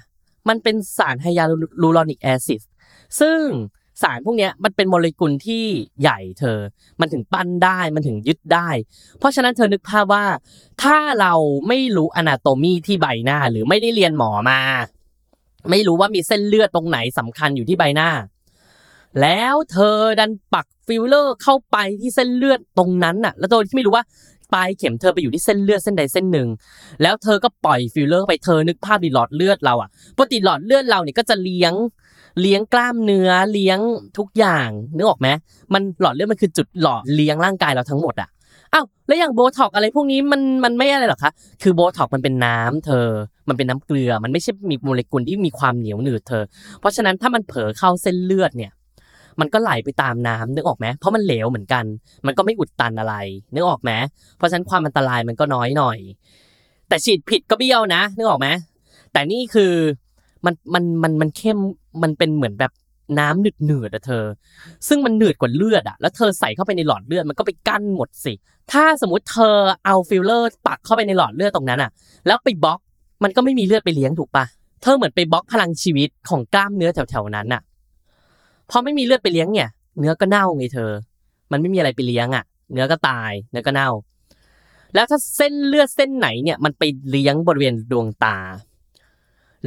[0.50, 2.62] มันเป็นสาร hyaluronic acid
[3.20, 3.39] ซึ่ง
[4.01, 5.66] สารพวกนี้มันเป็นโมเลกุลที่
[6.01, 6.60] ใหญ่เธอ
[7.00, 8.70] มันถึงปั้นได้ มันถึงยึดได้
[9.20, 10.25] เพราะฉะนั้นเธอนึกภาพว่า
[10.84, 11.34] ถ้าเรา
[11.68, 14.60] ไม่รู้ anatomy ที่ใบหน้าหรือไม่ได้เรียนหมอมา
[15.70, 18.10] ไม่รู้ว่ามีเส้นเลือดตรงไหนสำคัญอยู่ที่ใบหน้า
[19.22, 24.04] แล้วเธอดันปักฟิลเลอร์เข้าไปที่เส้นเลือดตรงนั้นน่ะ แล้วโดยที่ไม่รู้ว่า
[24.53, 26.48] ปลายเข็มเธอไปอยู่ที่เส้นเลือดเส้นใดเส้นหนึ่ง
[27.01, 31.74] แล้วเธอก็ปล่อยฟิลเลอร์ไปเธอนึกภาพดิหลอดเลือดเราอะปกติหลอดเลือดเราเนี่ยก็จะเลี้ยง
[32.41, 33.79] เลี้ยงกล้ามเนื้อเลี้ยง
[34.18, 35.27] ทุกอย่างนึกออกไหม
[35.74, 38.29] มันหลอดเลือดมันคือจุดหล่อเลี้ยงร่างกายเราทั้งหมดอะ
[38.74, 41.31] อ้าวแล้วอย่างโบท็อกซ์อะไรพวกนี้มันมันไม่อะไรหรอคะ
[41.64, 43.07] คือโบท็อกซ์มันเป็นน้ำเธอ
[43.50, 46.44] มันเป็นน้ำเกลือ มันไม่ใช่มีโมเลกุลที่มีความเหนียวหนืดเธอ
[46.79, 48.72] เพราะฉะนั้นถ้ามันเผลอเข้าเส้นเลือดเนี่ย
[49.40, 51.86] มันก็ไหลไปตามน้ำนึกออกไหมเพราะมันเหลวเหมือนกัน
[52.25, 53.16] มันก็ไม่อุดตันอะไร
[53.54, 53.92] นึกออกไหม
[54.38, 55.98] เพราะฉะนั้นความอันตรายมันก็น้อยหน่อย
[56.90, 58.48] แต่ฉีดผิดก็เบี้ยวนะนึกออกไหม
[59.12, 59.74] แต่นี่คือ
[60.46, 61.58] มันมันมันมันเข้ม
[62.04, 62.72] มันเป็นเหมือนแบบ
[63.20, 64.25] น้ำหนืดหนืดอะเธอ
[64.88, 68.34] ซึ่งมันหนืดกว่าเลือดอะแล้วเธอใส่เข้าไปในหลอดเลือดมันก็ไปกั้นหมดสิ
[68.72, 71.92] ถ้าสมมติเธอเอาฟิลเลอร์ปักเข้าไปในหลอดเลือดตรงนั้นอะ
[72.28, 72.80] แล้วไปบล็อก
[73.24, 74.46] มันก็ไม่มีเลือดไปเลี้ยงถูกปะ
[74.82, 77.62] เธอเหมือนไปบล็อกพลังชีวิตของกล้ามเนื้อแถวๆนั้นอะ
[78.70, 80.92] พอไม่มีเลือดไปเลี้ยงเนี่ย เนื้อก็เน่าไงเธอ
[81.51, 83.90] มันไม่มีอะไรไปเลี้ยงอะเนื้อก็ตาย เนื้อก็เน่า
[84.94, 88.38] แล้วถ้าเส้นเลือดเส้นไหนเนี่ย มันไปเลี้ยงบริเวณดวงตา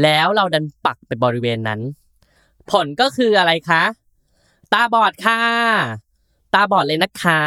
[0.03, 1.81] แล้วเราดันปักไปบริเวณนั้น
[2.71, 3.83] ผลก็คืออะไรคะ
[4.73, 5.41] ตาบอดค่ะ
[6.55, 7.43] ตาบอดเลยนะคะ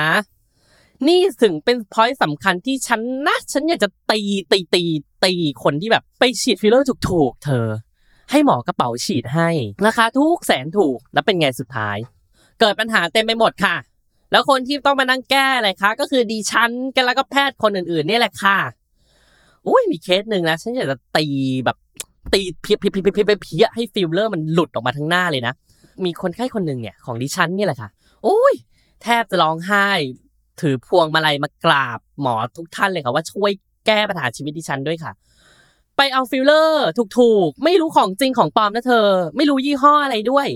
[1.07, 4.19] นี่ถึงเป็น point สำคัญที่ฉันนะ ฉันอยากจะตี
[4.51, 4.83] ตีตี
[5.23, 7.67] ตีคนที่แบบไปฉีดฟิลเลอร์ถูกๆเธอ
[8.31, 9.49] ให้หมอกระเป๋าฉีดให้
[9.85, 11.97] ราคาถูกแสนถูกแล้วเป็นไงสุดท้าย
[12.59, 13.75] เกิดปัญหาเต็มไปหมดค่ะ
[14.31, 18.57] แล้วคนที่ต้องมานั่งแก้อะไรคะก็คือดิฉันกันแล้วก็แพทย์คนอื่นๆนี่แหละค่ะ
[19.67, 21.25] อุ้ยมีเคสหนึ่งนะฉันอยากจะตี
[21.65, 21.77] แบบ
[22.33, 25.53] ตีเพี้ยเพี้ยเพี้ยเพี้ยเพี้ยให้ฟิลเลอร์มันหลุดออกมาทั้งหน้าเลยนะ
[26.05, 27.89] มีคนไข้คนหนึ่งเนี่ยของดิฉันนี่แหละค่ะ
[28.23, 28.53] โอ้ย
[29.03, 29.89] แทบจะร้องไห้
[30.61, 33.51] ถือพวงมาลัยมากราบหมอทุกท่านเลยค่ะว่าช่วย
[33.85, 35.11] แก้ปัญหาชีวิตดิฉันด้วยค่ะ
[35.97, 36.85] ไปเอาฟิลเลอร์
[37.17, 40.47] ถูกๆ ไม่รู้ของจริงของปลอมนะเธอ ไม่รู้ยี่ห้ออะไรด้วย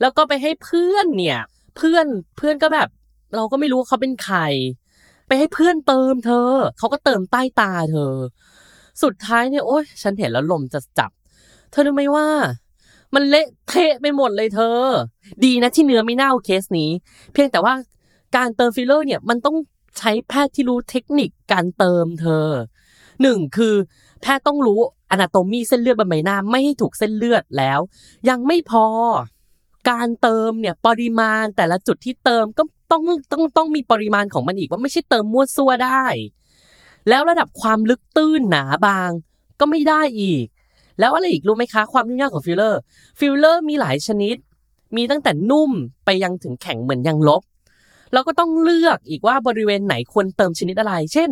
[0.00, 1.40] แล้วก็ไปให้เพื่อนเนี่ย
[1.76, 2.88] เพื่อนเพื่อนก็แบบ
[3.36, 4.38] เราก็ไม่รู้ว่าเขาเป็นใคร
[5.26, 8.14] ไปให้เพื่อนเติมเธอ เขาก็เติมใต้ตาเธอ
[9.02, 11.10] สุดท้ายเนี่ยโอ๊ยฉันเห็นแล้วลมจะจับ
[11.70, 12.28] เธอรู้ไหมว่า
[13.14, 14.78] มันเละเทะไปหมดเลยเธอ
[15.44, 16.90] ดีนะที่เนื้อไม่เน่าเคสนี้
[17.32, 17.74] เพียงแต่ว่า
[18.36, 19.56] การเติมฟิลเลอร์เนี่ยมันต้อง
[19.98, 22.46] ใช้แพทย์ที่รู้เทคนิคการเติมเธอ
[23.22, 23.74] หนึ่งคือ
[24.22, 24.80] แพทย์ต้องรู้
[25.10, 27.80] anatomy เส้นเลือดบนใบหน้าไม่ให้ถูกเส้นเลือดแล้ว
[28.28, 28.86] ยังไม่พอ
[29.90, 33.02] การเติมเนี่ยปริมาณแต่ละจุดที่เติมก็ต้อง
[33.32, 36.04] ต้องต้องมีปริมาณของมันอีกว่าไม่ใช่เติมมั่วซั่วได้
[37.08, 39.10] แล้วระดับความลึกตื้นหนาบาง
[39.60, 40.46] ก็ไม่ได้อีก
[40.98, 42.80] แล้วอะไรอีกรู้ไหมคะความยุ่งยากของฟิลเลอร์
[43.18, 44.36] ฟิลเลอร์มีหลายชนิด
[44.96, 45.70] มีตั้งแต่นุ่ม
[46.04, 47.42] ไปยังถึงแข็งเหมือนยางลบ
[48.12, 51.30] เราก็ต้องเลือกอีกว่าบริเวณไหนควรเติมชนิดอะไร เช่น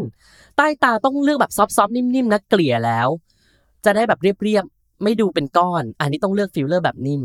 [0.56, 3.08] ใต้ตาต้องเลือกแบบ soft ๆนิ่มๆนะเกลี่ยแล้ว
[3.84, 7.22] จะได้แบบเรียบๆไม่ดูเป็นก้อน อันนี้ต้องเลือกฟิลเลอร์แบบนิ่ม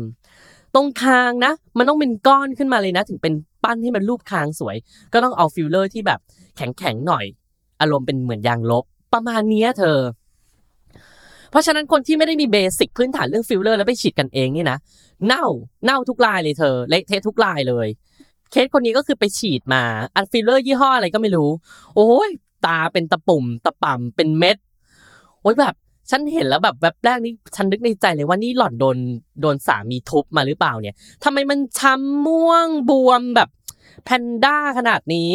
[0.74, 4.76] ตรงคางนะ มันต้องเป็นก้อนขึ้นมาเลยนะ ถึงเป็นปั้นให้มันรูปคางสวย
[5.12, 6.20] ก็ต้องเอาฟิลเลอร์ที่แบบ
[6.56, 7.24] แข็งๆหน่อย
[7.80, 9.98] อารมณ์เป็นเหมือนยางลบ ประมาณนี้เธอ
[11.50, 14.78] เพราะฉะนั้นคนที่ไม่ได้มี basic พื้นฐานเรื่องฟิลเลอร์แล้วไปฉีดกันเองนี่นะ
[15.26, 15.44] เน่า
[15.84, 17.88] เน่าทุกรายเลยเธอ เละเทะทุกรายเลย
[18.50, 19.82] เคสคนนี้ก็คือไปฉีดมา
[20.14, 21.50] อันฟิลเลอร์ยี่ห้ออะไรก็ไม่รู้
[21.94, 22.30] โอ้ย
[22.66, 24.56] ตาเป็นตะปุ่ม ตะป่ำเป็นเม็ด
[25.42, 25.74] โอ้ยแบบ
[26.10, 28.98] ฉันเห็นแล้วแบบแวบแรกนี่ฉันนึกในใจเลยว่านี่หล่อนโดน
[29.40, 33.48] โดนสามีทุบมาหรือเปล่าเนี่ยทำไมมันช้ำม่วงบวมแบบ
[34.04, 35.30] แพนด้าขนาดนี้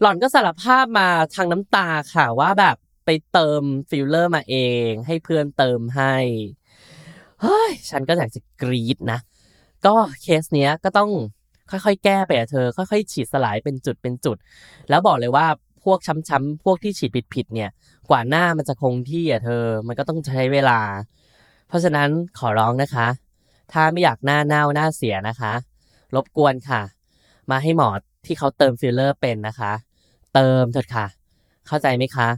[0.00, 4.56] หล่อนก็สารภาพมาทางน้ำตาค่ะว่าแบบไปเติมฟิลเลอร์มาเอ
[4.88, 6.14] ง ให้เพื่อนเติมให้
[7.42, 9.18] เฮ้ยฉันก็อยากจะกรี๊ดนะ
[9.86, 11.10] ก็เคสเนี้ยก็ต้อง
[11.70, 14.36] ค่อยๆ แก้ไปอะเธอ ค่อยๆ ฉีดสลายเป็นจุดเป็นจุด
[14.88, 15.46] แล้วบอกเลยว่า
[15.84, 17.70] พวกช้ำๆพวกที่ฉีดผิดๆเนี่ย
[18.10, 20.80] กว่าหน้ามันจะคงที่อะเธอ มันก็ต้องใช้เวลา
[21.68, 23.06] เพราะฉะนั้นขอร้องนะคะ
[23.72, 25.52] ถ้าไม่อยากหน้าเน่าหน้าเสียนะคะ
[26.14, 26.80] รบกวนค่ะ
[27.50, 27.88] มาให้หมอ
[28.26, 29.72] ที่เขาเติมฟิลเลอร์เป็นนะคะ
[30.34, 31.06] เติมเถิดค่ะ
[31.66, 32.28] เข้าใจไหมคะ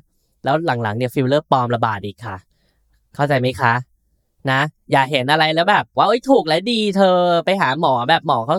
[0.44, 2.36] แล้วหลังๆเนี่ยฟิลเลอร์ปลอมระบาดอีกค่ะ
[3.14, 3.72] เข้าใจไหมคะ
[4.50, 4.60] นะ
[4.92, 8.56] อย่าเห็นอะไรแล้วแบบว่าเอ้ยถูกและดีเธอไปหาหมอแบบหมอเขา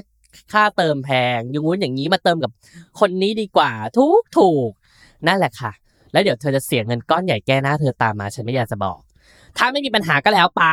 [0.54, 2.52] ค่าเติมแพงอยังงู้นอย่างนี้มาเติมกับ
[3.00, 4.72] คนนี้ดีกว่าถูกถูก
[5.28, 5.72] นั่นแหละค่ะ
[6.12, 9.00] แล้วเดี๋ยวเธอจะเสียเงินก้อนใหญ่แก้หน้าเธอตามมาฉันไม่อยากจะบอก
[9.58, 10.64] ถ้าไม่มีปัญหาก็แล้วไป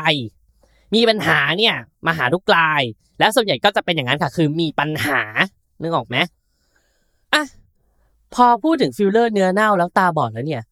[0.95, 1.75] มีปัญหาเนี่ย
[2.07, 2.83] มาหาทุกราย
[3.19, 5.21] แล้วส่วนใหญ่ก็จะเป็นอย่างนั้นค่ะ คือมีปัญหา
[5.81, 6.17] นึกออกไหม
[7.35, 7.45] อะ
[8.35, 10.63] พอพูดถึงฟิลเลอร์เนื้อเน่าแล้วตาบอดแล้วเนี่ย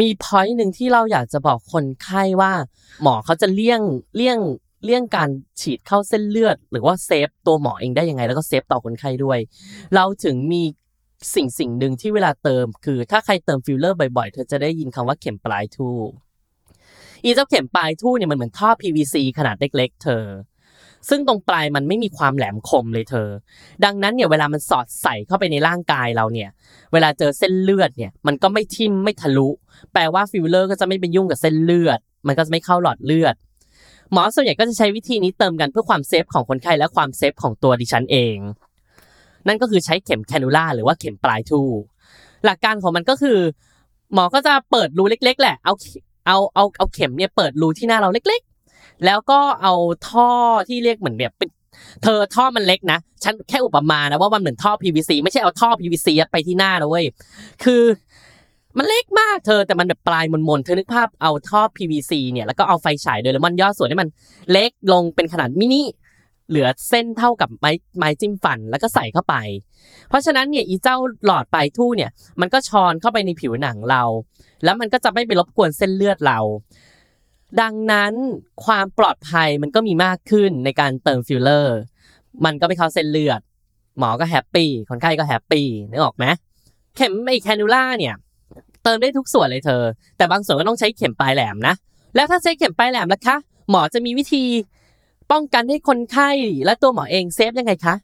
[0.00, 2.52] มี point หนึ่งที่เราอยากจะบอกคนไข้ว่า
[3.02, 3.80] หมอเขาจะเลี่ยง
[4.16, 4.38] เลี่ยง
[4.84, 5.28] เลี่ยงการ
[5.60, 9.38] ฉีดเข้าเส้นเลือด หรือว่า save ตัวหมอเองได้ยังไง แล้วก็ safe ต่อคนไข้ด้วย
[9.94, 10.62] เราถึงมี
[11.34, 15.96] สิ่งสิ่งหนึ่งที่เวลาเติม คือถ้าใครเติมฟิลเลอร์บ่อยๆ เธอจะได้ยินคำว่าเข็มปลายทู่
[17.22, 20.24] อีเจ้าเข็มปลายทู่เนี่ยมันเหมือนท่อ PVC ขนาดเล็ก ๆ เธอ
[21.08, 23.28] ซึ่งตรงปลายมันไม่มีความแหลมคมเลยเธอ
[23.84, 26.50] ดังนั้นเนี่ยเวลามันสอดใส่เข้าไปในร่างกายเราเนี่ย
[26.92, 29.48] เวลาเจอเส้นเลือดเนี่ย มันก็ไม่ทิ่มไม่ทะลุ
[29.92, 33.34] แปลว่าฟิลเลอร์ก็จะไม่ไปยุ่งกับเส้นเลือด มันก็จะไม่เข้าหลอดเลือด
[34.12, 38.36] หมอส่วนใหญ่ก็จะใช้วิธีนี้เติมกันเพื่อความ safe ของคนไข้และความ safe ของตัวดิฉันเอง
[39.46, 41.60] นั่นก็คือใช้เข็ม cannula หรือว่าเข็มปลายทู่
[42.44, 43.38] หลักการของมันก็คือ
[44.14, 45.74] หมอก็จะเปิดรูเล็ก ๆ แหละเอา
[46.26, 48.40] เอาเอาเอาเข็มเนี่ยเปิดรูที่หน้าเราเล็ก
[48.72, 49.74] ๆ แล้วก็เอา
[50.08, 50.30] ท่อ
[50.68, 51.48] ที่เรียกเหมือนแบบเป็น
[52.02, 57.04] เธอท่อมันเล็กนะ ฉันแค่อุปมานะว่ามันเหมือนท่อ PVC ไม่ใช่เอาท่อ PVC ไปที่หน้านะเว้ย
[57.64, 57.82] คือ
[58.76, 64.08] มันเล็กมากเธอแต่มันแบบปลายมนๆเธอนึกภาพเอาท่อ PVC เนี่ยแล้วก็เอาไฟฉายโดเรมอนย่อส่วนให้มัน
[64.50, 65.82] เล็กลงเป็นขนาดมินิ
[66.48, 69.34] เหลือเส้นเท่ากับไม้ไม้จิ้มฟันแล้วก็ใส่เข้าไป
[70.08, 74.02] เพราะฉะนั้นเนี่ยอีเจ้าหลอดปลายทู่เนี่ย มันก็ชอนเข้าไปในผิวหนังเรา
[74.64, 76.38] แล้วมันก็จะไม่ไปรบกวนเส้นเลือดเรา
[77.60, 78.12] ดังนั้น
[78.64, 81.78] ความปลอดภัยมันก็มีมากขึ้นในการเติมฟิลเลอร์
[82.44, 83.40] มันก็ไม่เข้าเส้นเลือด
[83.98, 86.24] หมอก็ happy คนไข้ก็ happy นึกออกไหม
[86.96, 88.14] เข็มไอ cannula เนี่ย
[88.88, 89.82] เติมได้ทุกส่วนเลยเธอ
[90.16, 91.74] แต่บางส่วนก็ต้องใช้เข็มปลายแหลมนะ
[92.14, 93.36] แล้วถ้าใช้เข็มปลายแหลมล่ะคะ
[93.70, 94.44] หมอจะมีวิธี
[95.30, 96.30] ป้องกันให้คนไข้
[96.64, 97.94] และตัวหมอเอง safe ยังไงคะ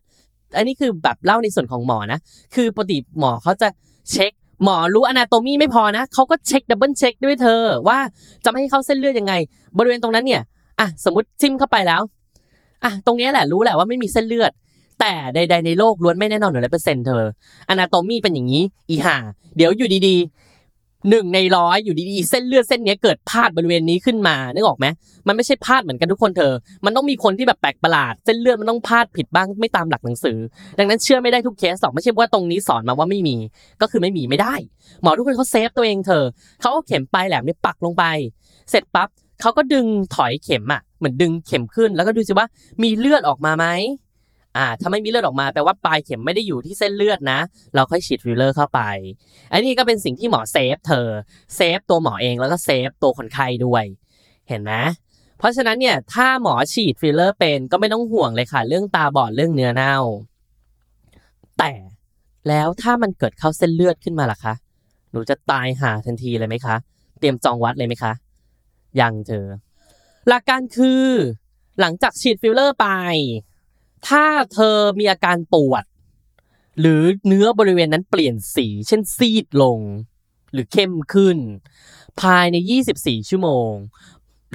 [0.57, 2.19] อันนี้คือแบบเล่าในส่วนของหมอนะ
[2.55, 3.69] คือปกติหมอเขาจะ
[4.11, 4.33] เช็ค
[4.65, 7.99] หมอรู้ anatomy ไม่พอนะเขาก็เช็ค double check ด้วยเธอ ว่า
[8.45, 9.35] จะไม่ให้เข้าเส้นเลือดยังไง
[9.79, 10.43] บริเวณตรงนั้นเนี่ย
[10.81, 12.03] อะสมมติจิ้มเข้าไปแล้ว
[12.85, 14.53] อะตรงนี้แหละรู้แหละว่าไม่มีเส้นเลือด
[15.01, 17.25] แต่ใด ๆ ในโลกล้วนไม่แน่นอนหนึ่งร้อยเปอร์เซ็นต์เธอ
[17.69, 19.17] anatomy เป็นอย่างนี้ อีห่า
[19.57, 20.44] เดี๋ยวอยู่ดีๆ
[21.11, 24.87] หนึ่งในร้อยอยู่ดีๆ เส้นเลือดเส้นนี้เกิดพลาดบริเวณนี้ขึ้นมานึกออกไหม
[25.27, 26.53] มันไม่ใช่พลาดเหมือนกันทุกคนเธอ
[26.85, 30.39] มันต้องมีคนที่แบบแปลกประหลาด เส้นเลือดมันต้องพลาดผิดบ้างไม่ตามหลักหนังสือ
[30.79, 33.37] ดังนั้นเชื่อไม่ได้ทุกเคสหรอกไม่ใช่ว่าตรงนี้สอนมาว่าไม่มี
[33.81, 34.55] ก็คือไม่มีไม่ได้
[35.03, 36.25] หมอทุกคนเขาเซฟตัวเองเธอ
[36.61, 38.05] เขาเอาเข็มปลายแหลมเนี่ยปักลงไป
[38.71, 39.09] เสร็จปั๊บ
[39.41, 42.47] เขาก็ดึงถอยเข็มอะเหมือนดึงเข็มขึ้นแล้วก็ดูสิว่า
[42.83, 43.67] มีเลือดออกมาไหม
[44.57, 47.41] อ่าถ้าไม่มีเลือดออกมาแปลว่าปลายเข็มไม่ได้อยู่ที่เส้นเลือดนะ
[47.75, 48.81] เราค่อยฉีดฟิลเลอร์เข้าไป
[49.53, 51.09] อันนี้ก็เป็นสิ่งที่หมอ save เธอ
[51.57, 53.85] save ตัวหมอเองแล้วก็ save ตัวคนไข้ด้วย
[54.49, 54.73] เห็นไหม
[55.39, 59.97] เพราะฉะนั้นเนี่ยถ้าหมอฉีดฟิลเลอร์เป็นก็ไม่ต้องห่วงเลยค่ะ เรื่องตาบอดเรื่องเนื้อเน่า
[61.59, 61.73] แต่
[62.49, 64.55] แล้วถ้ามันเกิดเข้าเส้นเลือดขึ้นมาล่ะคะ
[65.13, 66.77] หนูจะตายห่าทันทีเลยไหมคะ
[67.19, 68.13] เตรียมจองวัดเลยไหมคะ
[69.01, 69.47] ยังเธอ
[70.29, 71.07] หลักการคือ
[71.81, 72.89] หลังจากฉีดฟิลเลอร์ไป
[74.09, 75.85] ถ้าเธอมีอาการปวด
[76.81, 79.79] หรือเนื้อบริเวณนั้นเปลี่ยนสี เช่นซีดลง
[80.53, 81.39] หรือเข้มขึ้น
[82.21, 82.57] ภายใน
[82.93, 83.73] 24 ชั่วโมง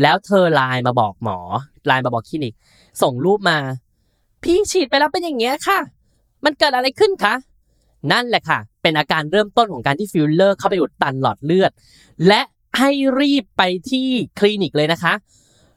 [0.01, 1.39] แล้วเธอไลน์มาบอกหมอ
[1.85, 2.55] ไลน์มาบอกคลินิก
[3.01, 3.57] ส่งรูปมา
[4.43, 5.79] พี่ฉีดไปแล้วเป็นอย่างเงี้ยค่ะ
[6.45, 7.35] มันเกิดอะไรขึ้นคะ
[8.11, 11.71] นั่นแหละค่ะ เป็นอาการเริ่มต้นของการที่ฟิลเลอร์เข้าไปอุดตันหลอดเลือด
[12.27, 12.41] และ
[12.79, 14.07] ให้รีบไปที่
[14.39, 15.13] คลินิกเลยนะคะ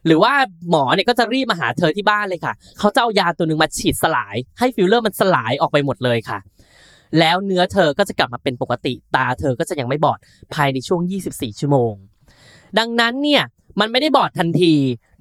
[0.07, 0.33] หรือว่า
[0.71, 6.39] หมอเนี่ยก็จะรีบมาหาเธอที่บ้านเลยค่ะ เขาจะเอายาตัวหนึ่งมาฉีดสลาย ให้ฟิลเลอร์มันสลายออกไปหมดเลยค่ะ
[7.19, 10.19] แล้วเนื้อเธอก็จะกลับมาเป็นปกติ ตาเธอก็จะยังไม่บอด
[10.55, 11.93] ภายในช่วง 24 ชั่วโมง
[12.79, 13.43] ดังนั้นเนี่ย
[13.81, 14.75] มันไม่ได้บอดทันที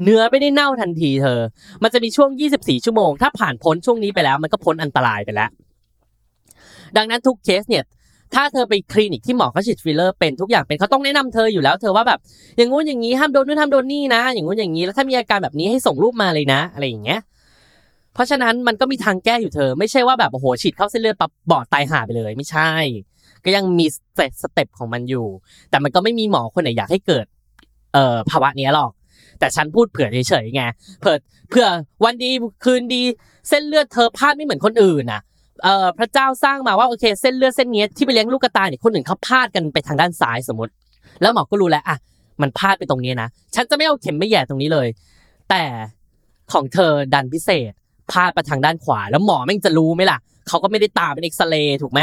[0.03, 1.39] เนื้อไม่ได้เน่าทันทีเธอ
[1.83, 5.49] มันจะมีช่วง 24 ชั่วโมง ถ้าผ่านพ้นช่วงนี้ไปแล้ว มันก็พ้นอันตรายไปแล้ว
[6.97, 7.83] ดังนั้นทุกเคสเนี่ย
[8.33, 12.19] ถ้าเธอไปคลินิกที่หมอเขาฉีดฟิลเลอร์เป็นทุกอย่างเป็นเขาต้องแนะนำเธออยู่แล้ว เธอว่าแบบ
[12.57, 17.19] อย่างงู้นอย่างนี้ห้ามโดนนู่นห้ามโดนนี่นะ อย่างงู้นอย่างนี้แล้วถ้ามีอาการแบบนี้ให้ส่งรูปมาเลยนะ อะไรอย่างเงี้ย
[18.13, 22.69] เพราะฉะนั้นมันก็มีทางแก้อยู่เธอ ไม่ใช่ว่าแบบโอ้โหฉีดเข้าเส้นเลือดปับบอดตายห่าไปเลย ไม่ใช่
[23.45, 23.85] ก็ยังมี
[24.41, 25.27] สเต็ปของมันอยู่
[25.69, 27.25] แต่มันก็ไม่มีหมอคนไหนอยากให้เกิด
[27.93, 28.91] เอ่อภาวะนี้หรอก
[29.39, 30.61] แต่ฉันพูดเผื่อเฉยๆไง
[30.99, 31.17] เผื่อ
[31.49, 31.67] เผื่อ
[32.03, 32.29] วันดี
[32.63, 33.03] คืนดี
[33.49, 35.21] เส้นเลือดเธอพลาดไม่เหมือนคนอื่นน่ะ
[35.63, 40.71] เอ่อพระเจ้าสร้างมาว่าโอเค เส้นเลือดเส้นนี้ที่ไปเลี้ยงลูกกระตายเนี่ยคนอื่นเขาพลาดกันไปทางด้านซ้ายสมมติ
[41.21, 41.97] แล้วหมอก็รู้แล้วอะ
[42.41, 44.87] มันพลาดไปตรงนี้นะฉันจะไม่เอาเข็มไม่แย่ตรงนี้เลย
[45.49, 45.63] แต่
[46.51, 47.71] ของเธอดันพิเศษ
[48.11, 51.99] พลาดไปทางด้านขวา แล้วหมอแม่งจะรู้ไหมล่ะเขาก็ไม่ได้ตาเป็นเอ็กซเรย์ถูกไหม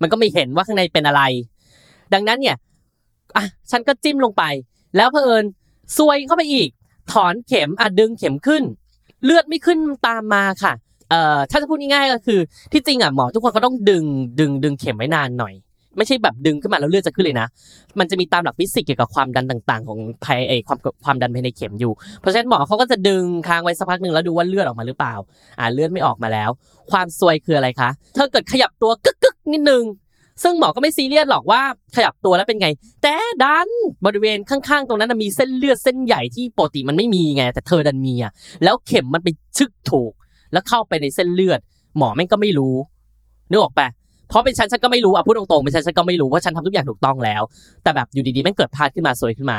[0.00, 1.22] มันก็ไม่เห็นว่าข้างในเป็นอะไร
[2.14, 2.56] ดังนั้นเนี่ย
[3.36, 4.42] อะฉันก็จิ้มลงไป
[4.96, 5.44] แล้วเพอเอิญ
[5.96, 6.68] ซวยเข้าไปอีก
[7.12, 8.62] ถอนเข็มอะดึงเข็มขึ้น
[9.24, 10.72] เลือดไม่ขึ้นตามมาค่ะ
[11.10, 12.40] เอ่อถ้าจะพูดง่ายๆก็คือ
[12.72, 14.04] ที่จริงอะหมอทุกคนก็ต้องดึง
[14.40, 15.54] ดึงดึงเข็มไว้นานหน่อย
[15.96, 17.46] ไม่ใช่แบบดึงขึ้นมาแล้วเลือดจะขึ้นเลยนะ
[17.98, 25.14] มันจะมีตามหลักฟิสิกส์เกี่ยวกับความดันต่างๆ ของภายไอความความดันภายในเข็มอยู่ เพราะฉะนั้นหมอเขาก็จะดึงค้างไว้สักพักหนึ่งแล้วดูว่าเลือดออกมาหรือเปล่า
[25.58, 26.50] อ่าเลือดไม่ออกมาแล้ว
[26.90, 29.82] ความซวยคืออะไรคะเธอเกิดขยับตัวกึกกึกนิดนึง
[30.42, 31.62] ซึ่งหมอก็ไม่ซีเรียสหรอกว่า
[31.96, 32.68] ขยับตัวแล้วเป็นไง
[33.02, 33.68] แต่ดัน
[34.06, 38.32] บริเวณข้างๆ ตรงนั้นมีเส้นเลือดเส้นใหญ่ที่ปกติมันไม่มีไง แต่เธอดันมีอะ
[38.64, 40.12] แล้วเข็มมันไปชึกถูก
[40.52, 41.60] แล้วเข้าไปในเส้นเลือด
[41.98, 42.74] หมอแม่งก็ไม่รู้
[43.50, 43.88] นึกออกปะ
[44.28, 47.42] เพราะเป็นฉันฉันก็ไม่รู้อะพูดตรงๆเป็นฉันฉันก็ไม่รู้ว่าฉันทำทุกอย่างถูกต้องแล้ว
[47.82, 49.58] แต่แบบอยู่ดีๆแม่งเกิดพลาดขึ้นมาซวยขึ้นมา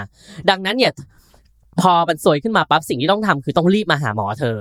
[0.49, 0.91] ดังนั้นเนี่ย
[1.81, 4.57] พอมันซวยขึ้นมาปั๊บสิ่งที่ต้องทำคือต้องรีบมาหาหมอเธอ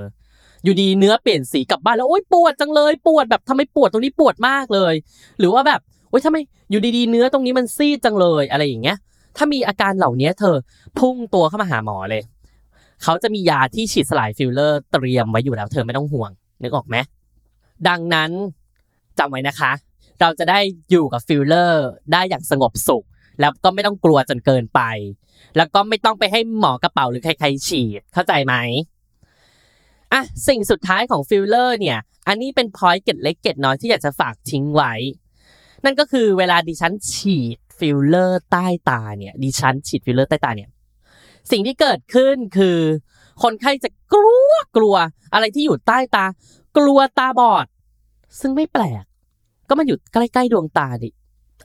[0.65, 4.95] อยู่ดีเนื้อเปลี่ยนสีกลับบ้านแล้วโอ๊ยปวดจังเลยปวดแบบทำไมปวดตรงนี้ปวดมากเลย
[5.39, 6.37] หรือว่าแบบโอ๊ยทำไม
[6.71, 8.97] อยู่ดีๆ เนื้อตรงนี้มันซีดจังเลยอะไรอย่างเงี้ย
[9.37, 10.57] ถ้ามีอาการเหล่านี้เธอ
[10.99, 12.23] พุ่งตัวเข้ามาหาหมอเลย
[13.03, 16.31] เขาจะมียาที่ฉีดสลายฟิลเลอร์เตรียมไว้อยู่แล้ว เธอไม่ต้องห่วง
[16.63, 16.97] นึกออกไหม
[17.89, 18.31] ดังนั้น
[19.19, 19.73] จำไว้นะคะ
[20.21, 20.59] เราจะได้
[20.91, 23.05] อยู่กับฟิลเลอร์ได้อย่างสงบสุข
[23.41, 24.81] แล้วก็ไม่ต้องกลัวจนเกินไป
[25.57, 28.55] แล้วก็ไม่ต้องไปให้หมอกระเป๋าหรือใครๆฉีดเข้าใจไหม
[30.13, 34.93] อะสิ่งสุดท้ายของฟิลเลอร์เนี่ย อันนี้เป็น point เกร็ดเล็กเกร็ดน้อยที่อยากจะฝากทิ้งไว้
[35.85, 40.69] นั่นก็คือเวลาดิฉันฉีดฟิลเลอร์ใต้ตาเนี่ยดิฉันฉีดฟิลเลอร์ใต้ตาเนี่ย
[41.51, 42.79] สิ่งที่เกิดขึ้นคือ
[43.43, 44.97] คนไข้จะกลัวกลัว
[45.35, 46.25] อะไรที่อยู่ใต้ตา
[46.77, 47.67] กลัวตาบอด
[48.41, 49.05] ซึ่งไม่แปลก
[49.69, 51.11] ก็มันอยู่ใกล้ๆดวงตาดิ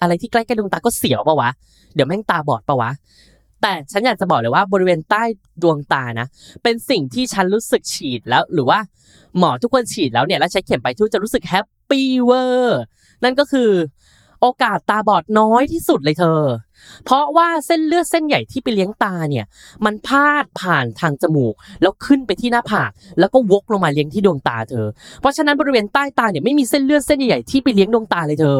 [0.02, 1.50] อะไรที่ใกล้ๆดวงตาก็เสียวปะวะ
[1.96, 2.92] เดี๋ยวแม่งตาบอดปะวะ
[3.62, 5.24] แต่ฉันอยากจะบอกเลยว่าบริเวณใต้
[5.64, 6.28] ดวงตานะ
[6.64, 8.80] เป็นสิ่งที่ฉันรู้สึกฉีดแล้ว หรือว่า
[9.38, 12.82] หมอทุกคนฉีดแล้วเนี่ยแล้วใช้เข็มไปทุกจะรู้สึกแฮปปี้เวอร์
[13.24, 13.70] นั่นก็คือ
[14.46, 16.42] โอกาสตาบอดน้อยที่สุดเลยเธอ
[17.06, 19.46] เพราะว่าเส้นเลือดเส้นใหญ่ที่ไปเลี้ยงตาเนี่ย
[19.86, 24.88] มันพาดผ่านทางจมูก แล้วขึ้นไปที่หน้าผาก แล้วก็วกลงมาเลี้ยงที่ดวงตาเธอ
[25.22, 28.60] เพราะฉะนั้นบริเวณใต้ตาเนี่ยไม่มีเส้นเลือดเส้นใหญ่ที่ไปเลี้ยงดวงตาเลยเธอ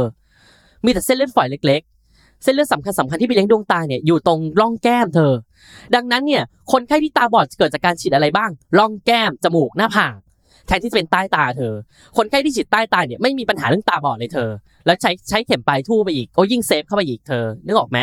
[0.84, 5.34] มีแต่เส้นเลือดฝอยเล็กๆเส้นเลือดสำคัญสำคัญที่ไปเลี้ยงดวงตาเนี่ยอยู่ตรงร่องแก้มเธอ
[5.96, 10.16] ดังนั้นเนี่ยคนไข้ที่ตาบอดเกิดจากการฉีดอะไรบ้าง ร่องแก้ม จมูก หน้าผาก
[10.68, 11.74] แทนที่จะเป็นใต้ตาเธอ
[12.18, 14.50] คนไข้ที่ฉีดใต้ตาเนี่ยไม่มีปัญหาเรื่องตาบอดเลยเธอ
[14.86, 17.98] แล้วใช้ใช้เข็มปลายทู่ไปอีกโอ้ยิ่ง safe เข้าไปอีกเธอนึกออกไหม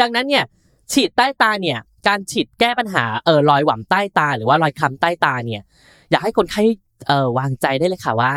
[0.00, 0.44] ดังนั้นเนี่ย
[0.92, 1.78] ฉีดใต้ตาเนี่ย
[2.08, 5.62] การฉีดแก้ปัญหาเออรอยหว่ำใต้ตา หรือว่ารอยคล้ำใต้ตาเนี่ย
[6.10, 6.62] อยากให้คนไข้
[7.08, 8.32] เออวางใจได้เลยค่ะว่า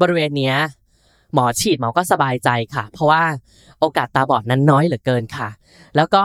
[0.00, 0.56] บริเวณเนี้ย
[1.34, 3.22] หมอฉีดหมอก็สบายใจค่ะ เพราะว่า
[3.80, 5.48] โอกาสตาบอดนั้นน้อยเหลือเกินค่ะ
[5.96, 6.24] แล้วก็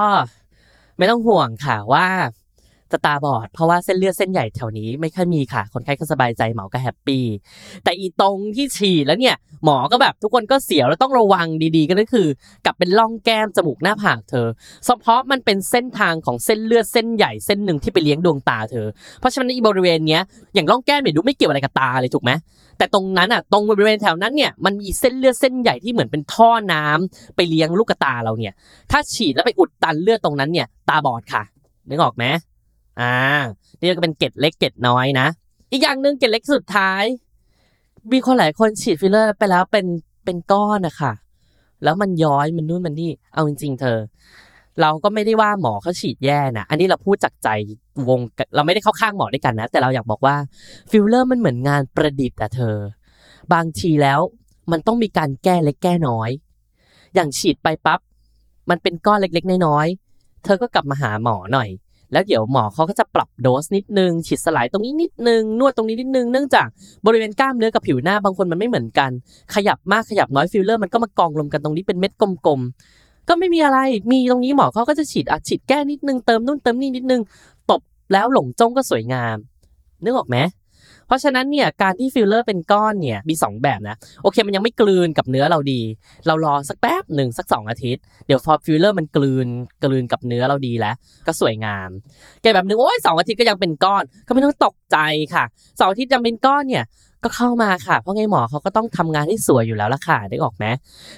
[0.98, 2.08] ไม่ต้องห่วงค่ะว่า
[2.94, 7.26] จะตาบอด เพราะว่าเส้นเลือดเส้นใหญ่แถวนี้ไม่ค่อยมีค่ะ คนไข้ก็สบายใจหมอก็ happy
[7.84, 12.28] แต่อีตรงที่ฉีดแล้วเนี่ย หมอก็แบบทุกคนก็เสียวแล้วต้องระวังดีๆ ก็คือ
[12.66, 14.48] กลับเป็นร่องแก้มจมูกหน้าผากเธอ
[14.86, 18.88] เฉพาะมันเป็นเส้นทางของเส้นเลือดเส้นใหญ่เส้นหนึ่งที่ไปเลี้ยงดวงตาเธอ
[19.20, 20.22] เพราะฉะนั้นอีบริเวณเนี้ย
[20.54, 22.32] อย่างร่องแก้มเนี่ยดูไม่เกี่ยวอะไรกับตาเลยถูกไหม
[22.78, 28.54] แต่ตรงนั้นอะตรงบริเวณแถวนั้นเนี่ยมันมีเส้นเลือดเส้นใหญ่ที่เหมือนเป็นท่อน้ำไปเลี้ยงลูกตาเราเนี่ย
[28.92, 31.44] ถ้าฉีดแล้วไปอุดตันเลือดตรงนั้นเนี่ย ตาบอดค่ะ
[31.90, 32.26] นึกออกไหม
[33.02, 33.16] อ่า
[33.80, 35.28] นี่ก็เป็นเกร็ดเล็กเกร็ดน้อยนะ
[35.72, 37.04] อีกอย่างหนึ่งเกร็ดเล็กสุดท้าย
[38.12, 39.86] มีคนหลายคนฉีดฟิลเลอร์ไปแล้วเป็น
[40.26, 41.14] เป็นก้อนนะคะ
[41.84, 44.00] แล้วมันย้อยมันนู่นมันนี่ เอาจริงๆเธอ
[44.82, 47.50] เราก็ไม่ได้ว่าหมอเขาฉีดแย่นะ อันนี้เราพูดจากใจ
[48.10, 48.20] จริง
[48.56, 50.36] เราไม่ได้เข้าข้างหมอด้วยกันนะ แต่เราอยากบอกว่า
[50.92, 52.76] ฟิลเลอร์มันเหมือนงานประดิษฐ์อะเธอ
[53.54, 54.20] บางทีแล้ว
[54.72, 56.30] มันต้องมีการแก้เล็กแก้น้อย
[57.16, 58.00] อย่างฉีดไปปั๊บ
[58.70, 61.70] มันเป็นก้อนเล็กๆ น้อยๆ เธอก็กลับมาหาหมอหน่อย
[62.12, 66.68] แล้วเดี๋ยวหมอเขาก็จะปรับโดสนิดนึง ฉีดสลายตรงนี้นิดนึง นวดตรงนี้นิดนึง เนื่องจาก
[67.06, 69.12] บริเวณกล้ามเนื้อกับผิวหน้าบางคนมันไม่เหมือนกัน
[69.56, 73.80] ขยับมากขยับน้อยฟิลเลอร์มันก็มากองรวมกันตรงนี้เป็นเม็ดกลมๆ ก็ไม่มีอะไร
[74.12, 77.22] มีตรงนี้หมอเขาก็จะฉีดอะฉีดแก้นิดนึง เติมนู่นเติมนี่นิดนึง
[77.72, 77.82] จบ
[78.14, 79.36] แล้วหลงจ้งก็สวยงาม
[80.04, 80.38] นึกออกไหม
[81.12, 85.82] เพราะฉะนั้นเนี่ยการที่ฟิลเลอร์เป็นก้อนเนี่ยมี 2 แบบนะโอเคมันยังไม่กลืนกับเนื้อเราดี
[86.28, 89.48] เรารอสักแป๊บหนึ่งสัก 2 อาทิตย์ เดี๋ยวพอฟิลเลอร์มันกลืน
[89.84, 90.96] กลืนกับเนื้อเราดีแล้ว
[91.28, 91.90] ก็สวยงาม
[92.42, 94.98] อีกแบบหนึ่งโอ้ยสองอาทิตย์ก็ยังเป็นก้อน ก็ไม่ต้องตกใจ
[95.34, 95.44] ค่ะ
[95.80, 96.86] สองอาทิตย์ยังเป็นก้อนเนี่ย
[97.24, 100.66] ก็เข้ามาค่ะ เพราะไงหมอเขาก็ต้องทำงานให้สวยอยู่แล้วล่ะค่ะนึกออกไหม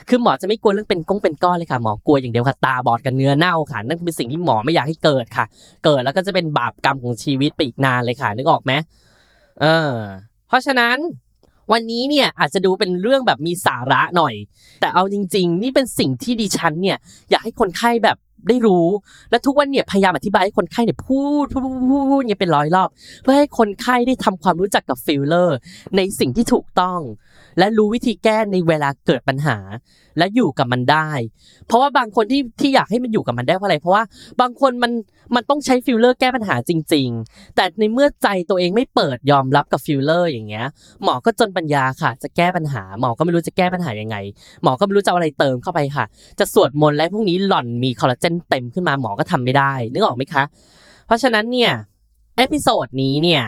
[0.10, 5.46] คือหมอจะไม่กลัวเรื่องเป็นก้งเป็นก้อนเลยค่ะ หมอกลัวอย่างเดียวค่ะ ตาบอดกับเนื้อเน่าค่ะ นั่นเป็นสิ่งที่หมอไม่อยากให้เกิดค่ะ
[5.86, 8.74] เกิดแล้วก็จะเป็นบาปกรรมของชีวิตไปอีกนานเลยค่ะนึกออกไหม
[9.62, 9.98] เออ
[10.48, 10.98] เพราะฉะนั้น
[11.72, 14.34] วันนี้เนี่ยอาจจะดูเป็นเรื่องแบบมีสาระหน่อย
[14.80, 16.98] แต่เอาจริง ๆ นี่เป็นสิ่งที่ดิฉันเนี่ย
[17.30, 18.18] อยากให้คนไข้แบบ
[18.50, 18.88] ได้รู้
[19.30, 21.70] และทุกวันเนี่ยพยายามอธิบายให้คนไข้เนี่ยพูดพูดพู
[22.02, 22.90] ดพูดเนี่ยเป็นร้อยรอบ
[23.22, 25.58] เพื่อให้คนไข้ได้ทำความรู้จักกับฟิลเลอร์
[25.96, 27.00] ในสิ่งที่ถูกต้อง
[27.58, 29.58] และรู้วิธีแก้ในเวลาเกิดปัญหา
[30.18, 31.10] และอยู่กับมันได้
[31.68, 34.04] เพราะว่าบางคนที่ที่อยากให้มันอยู่กับมันได้เพราะอะไร เพราะว่า
[34.42, 34.92] บางคนมัน
[35.36, 40.66] มันต้องใช้ฟิลเลอร์แก้ปัญหาจริง ๆ แต่ในเมื่อใจตัวเองไม่เปิดยอมรับกับฟิลเลอร์อย่างเงี้ย
[41.04, 44.18] หมอก็จนปัญญาค่ะ จะแก้ปัญหา หมอก็ไม่รู้จะแก้ปัญหายังไง
[44.64, 46.06] หมอก็ไม่รู้จะเอาอะไรเติมเข้าไปค่ะ
[46.40, 50.44] จะสวดมนต์และพวกนี้หล่อนมีคอลลาเจนเต็มขึ้นมาหมอก็ทำไม่ได้ นึกออกไหมคะ
[51.06, 51.72] เพราะฉะนั้นเนี่ย
[52.38, 53.44] episode นี้เนี่ย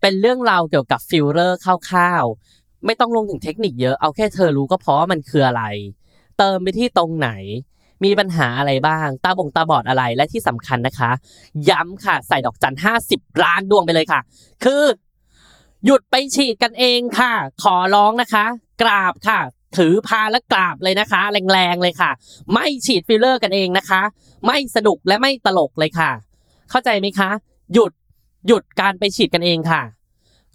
[0.00, 5.62] เป็นเรื่องราวเกี่ยวกับฟิลเลอร์คร่าวๆ ไม่ต้องลงถึงเทคนิคเยอะเอาแค่เธอรู้ก็พอว่ามันคืออะไร
[6.38, 7.30] เติมไปที่ตรงไหน
[8.04, 11.10] มีปัญหาอะไรบ้าง ตาบงตาบอดอะไรและที่สำคัญนะคะ
[11.68, 14.20] ย้ำค่ะ ใส่ดอกจันห้าสิบล้านดวงไปเลยค่ะ
[14.64, 14.82] คือ
[15.84, 18.44] หยุดไปฉีดกันเองค่ะ ขอร้องนะคะ
[18.82, 19.40] กราบค่ะ
[19.76, 21.20] ถือพานและกราบเลยนะคะ
[21.52, 22.10] แรงๆเลยค่ะ
[22.52, 24.02] ไม่ฉีดฟิลเลอร์กันเองนะคะ
[24.46, 26.10] ไม่สนุกและไม่ตลกเลยค่ะ
[26.70, 27.30] เข้าใจไหมคะ
[27.72, 27.92] หยุด
[28.46, 29.82] หยุดการไปฉีดกันเองค่ะ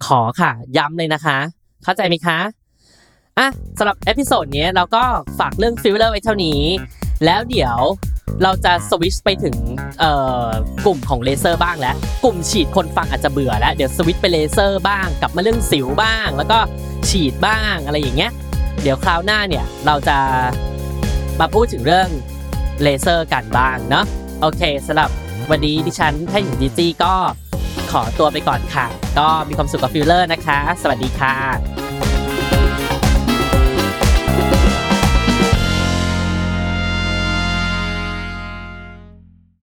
[0.04, 1.38] ขอค่ะ ย้ำเลยนะคะ
[1.84, 2.38] เข้าใจไหมคะ
[3.38, 5.02] อะสำหรับ episode นี้เราก็
[5.38, 6.60] ฝากเรื่องฟิลเลอร์ไว้เท่านี้
[7.24, 7.78] แล้วเดี๋ยว
[8.42, 9.56] เราจะสวิชไปถึง
[9.98, 10.12] เอ่
[10.44, 10.46] อ
[10.84, 16.58] กลุ่มของเลเซอร์บ้างแล้ว กลุ่มฉีดคนฟังอาจจะเบื่อแล้ว เดี๋ยวสวิตช์ไปเลเซอร์บ้าง กลับมาเรื่องสิวบ้าง แล้วก็
[17.08, 18.32] ฉีดบ้างอะไรอย่างเงี้ย
[18.82, 20.18] เดี๋ยวคราวหน้าเนี่ยเราจะ
[21.40, 22.08] มาพูดถึงเรื่อง
[22.82, 24.04] เลเซอร์กันบ้างเนาะ
[24.40, 25.10] โอเคสำหรับ
[25.50, 27.14] วันนี้ดิฉันแพทย์หญิงจีจี้ก็
[27.92, 28.86] ขอตัวไปก่อนค่ะ
[29.18, 32.09] ก็มีความสุขกับฟิลเลอร์นะคะ สวัสดีค่ะ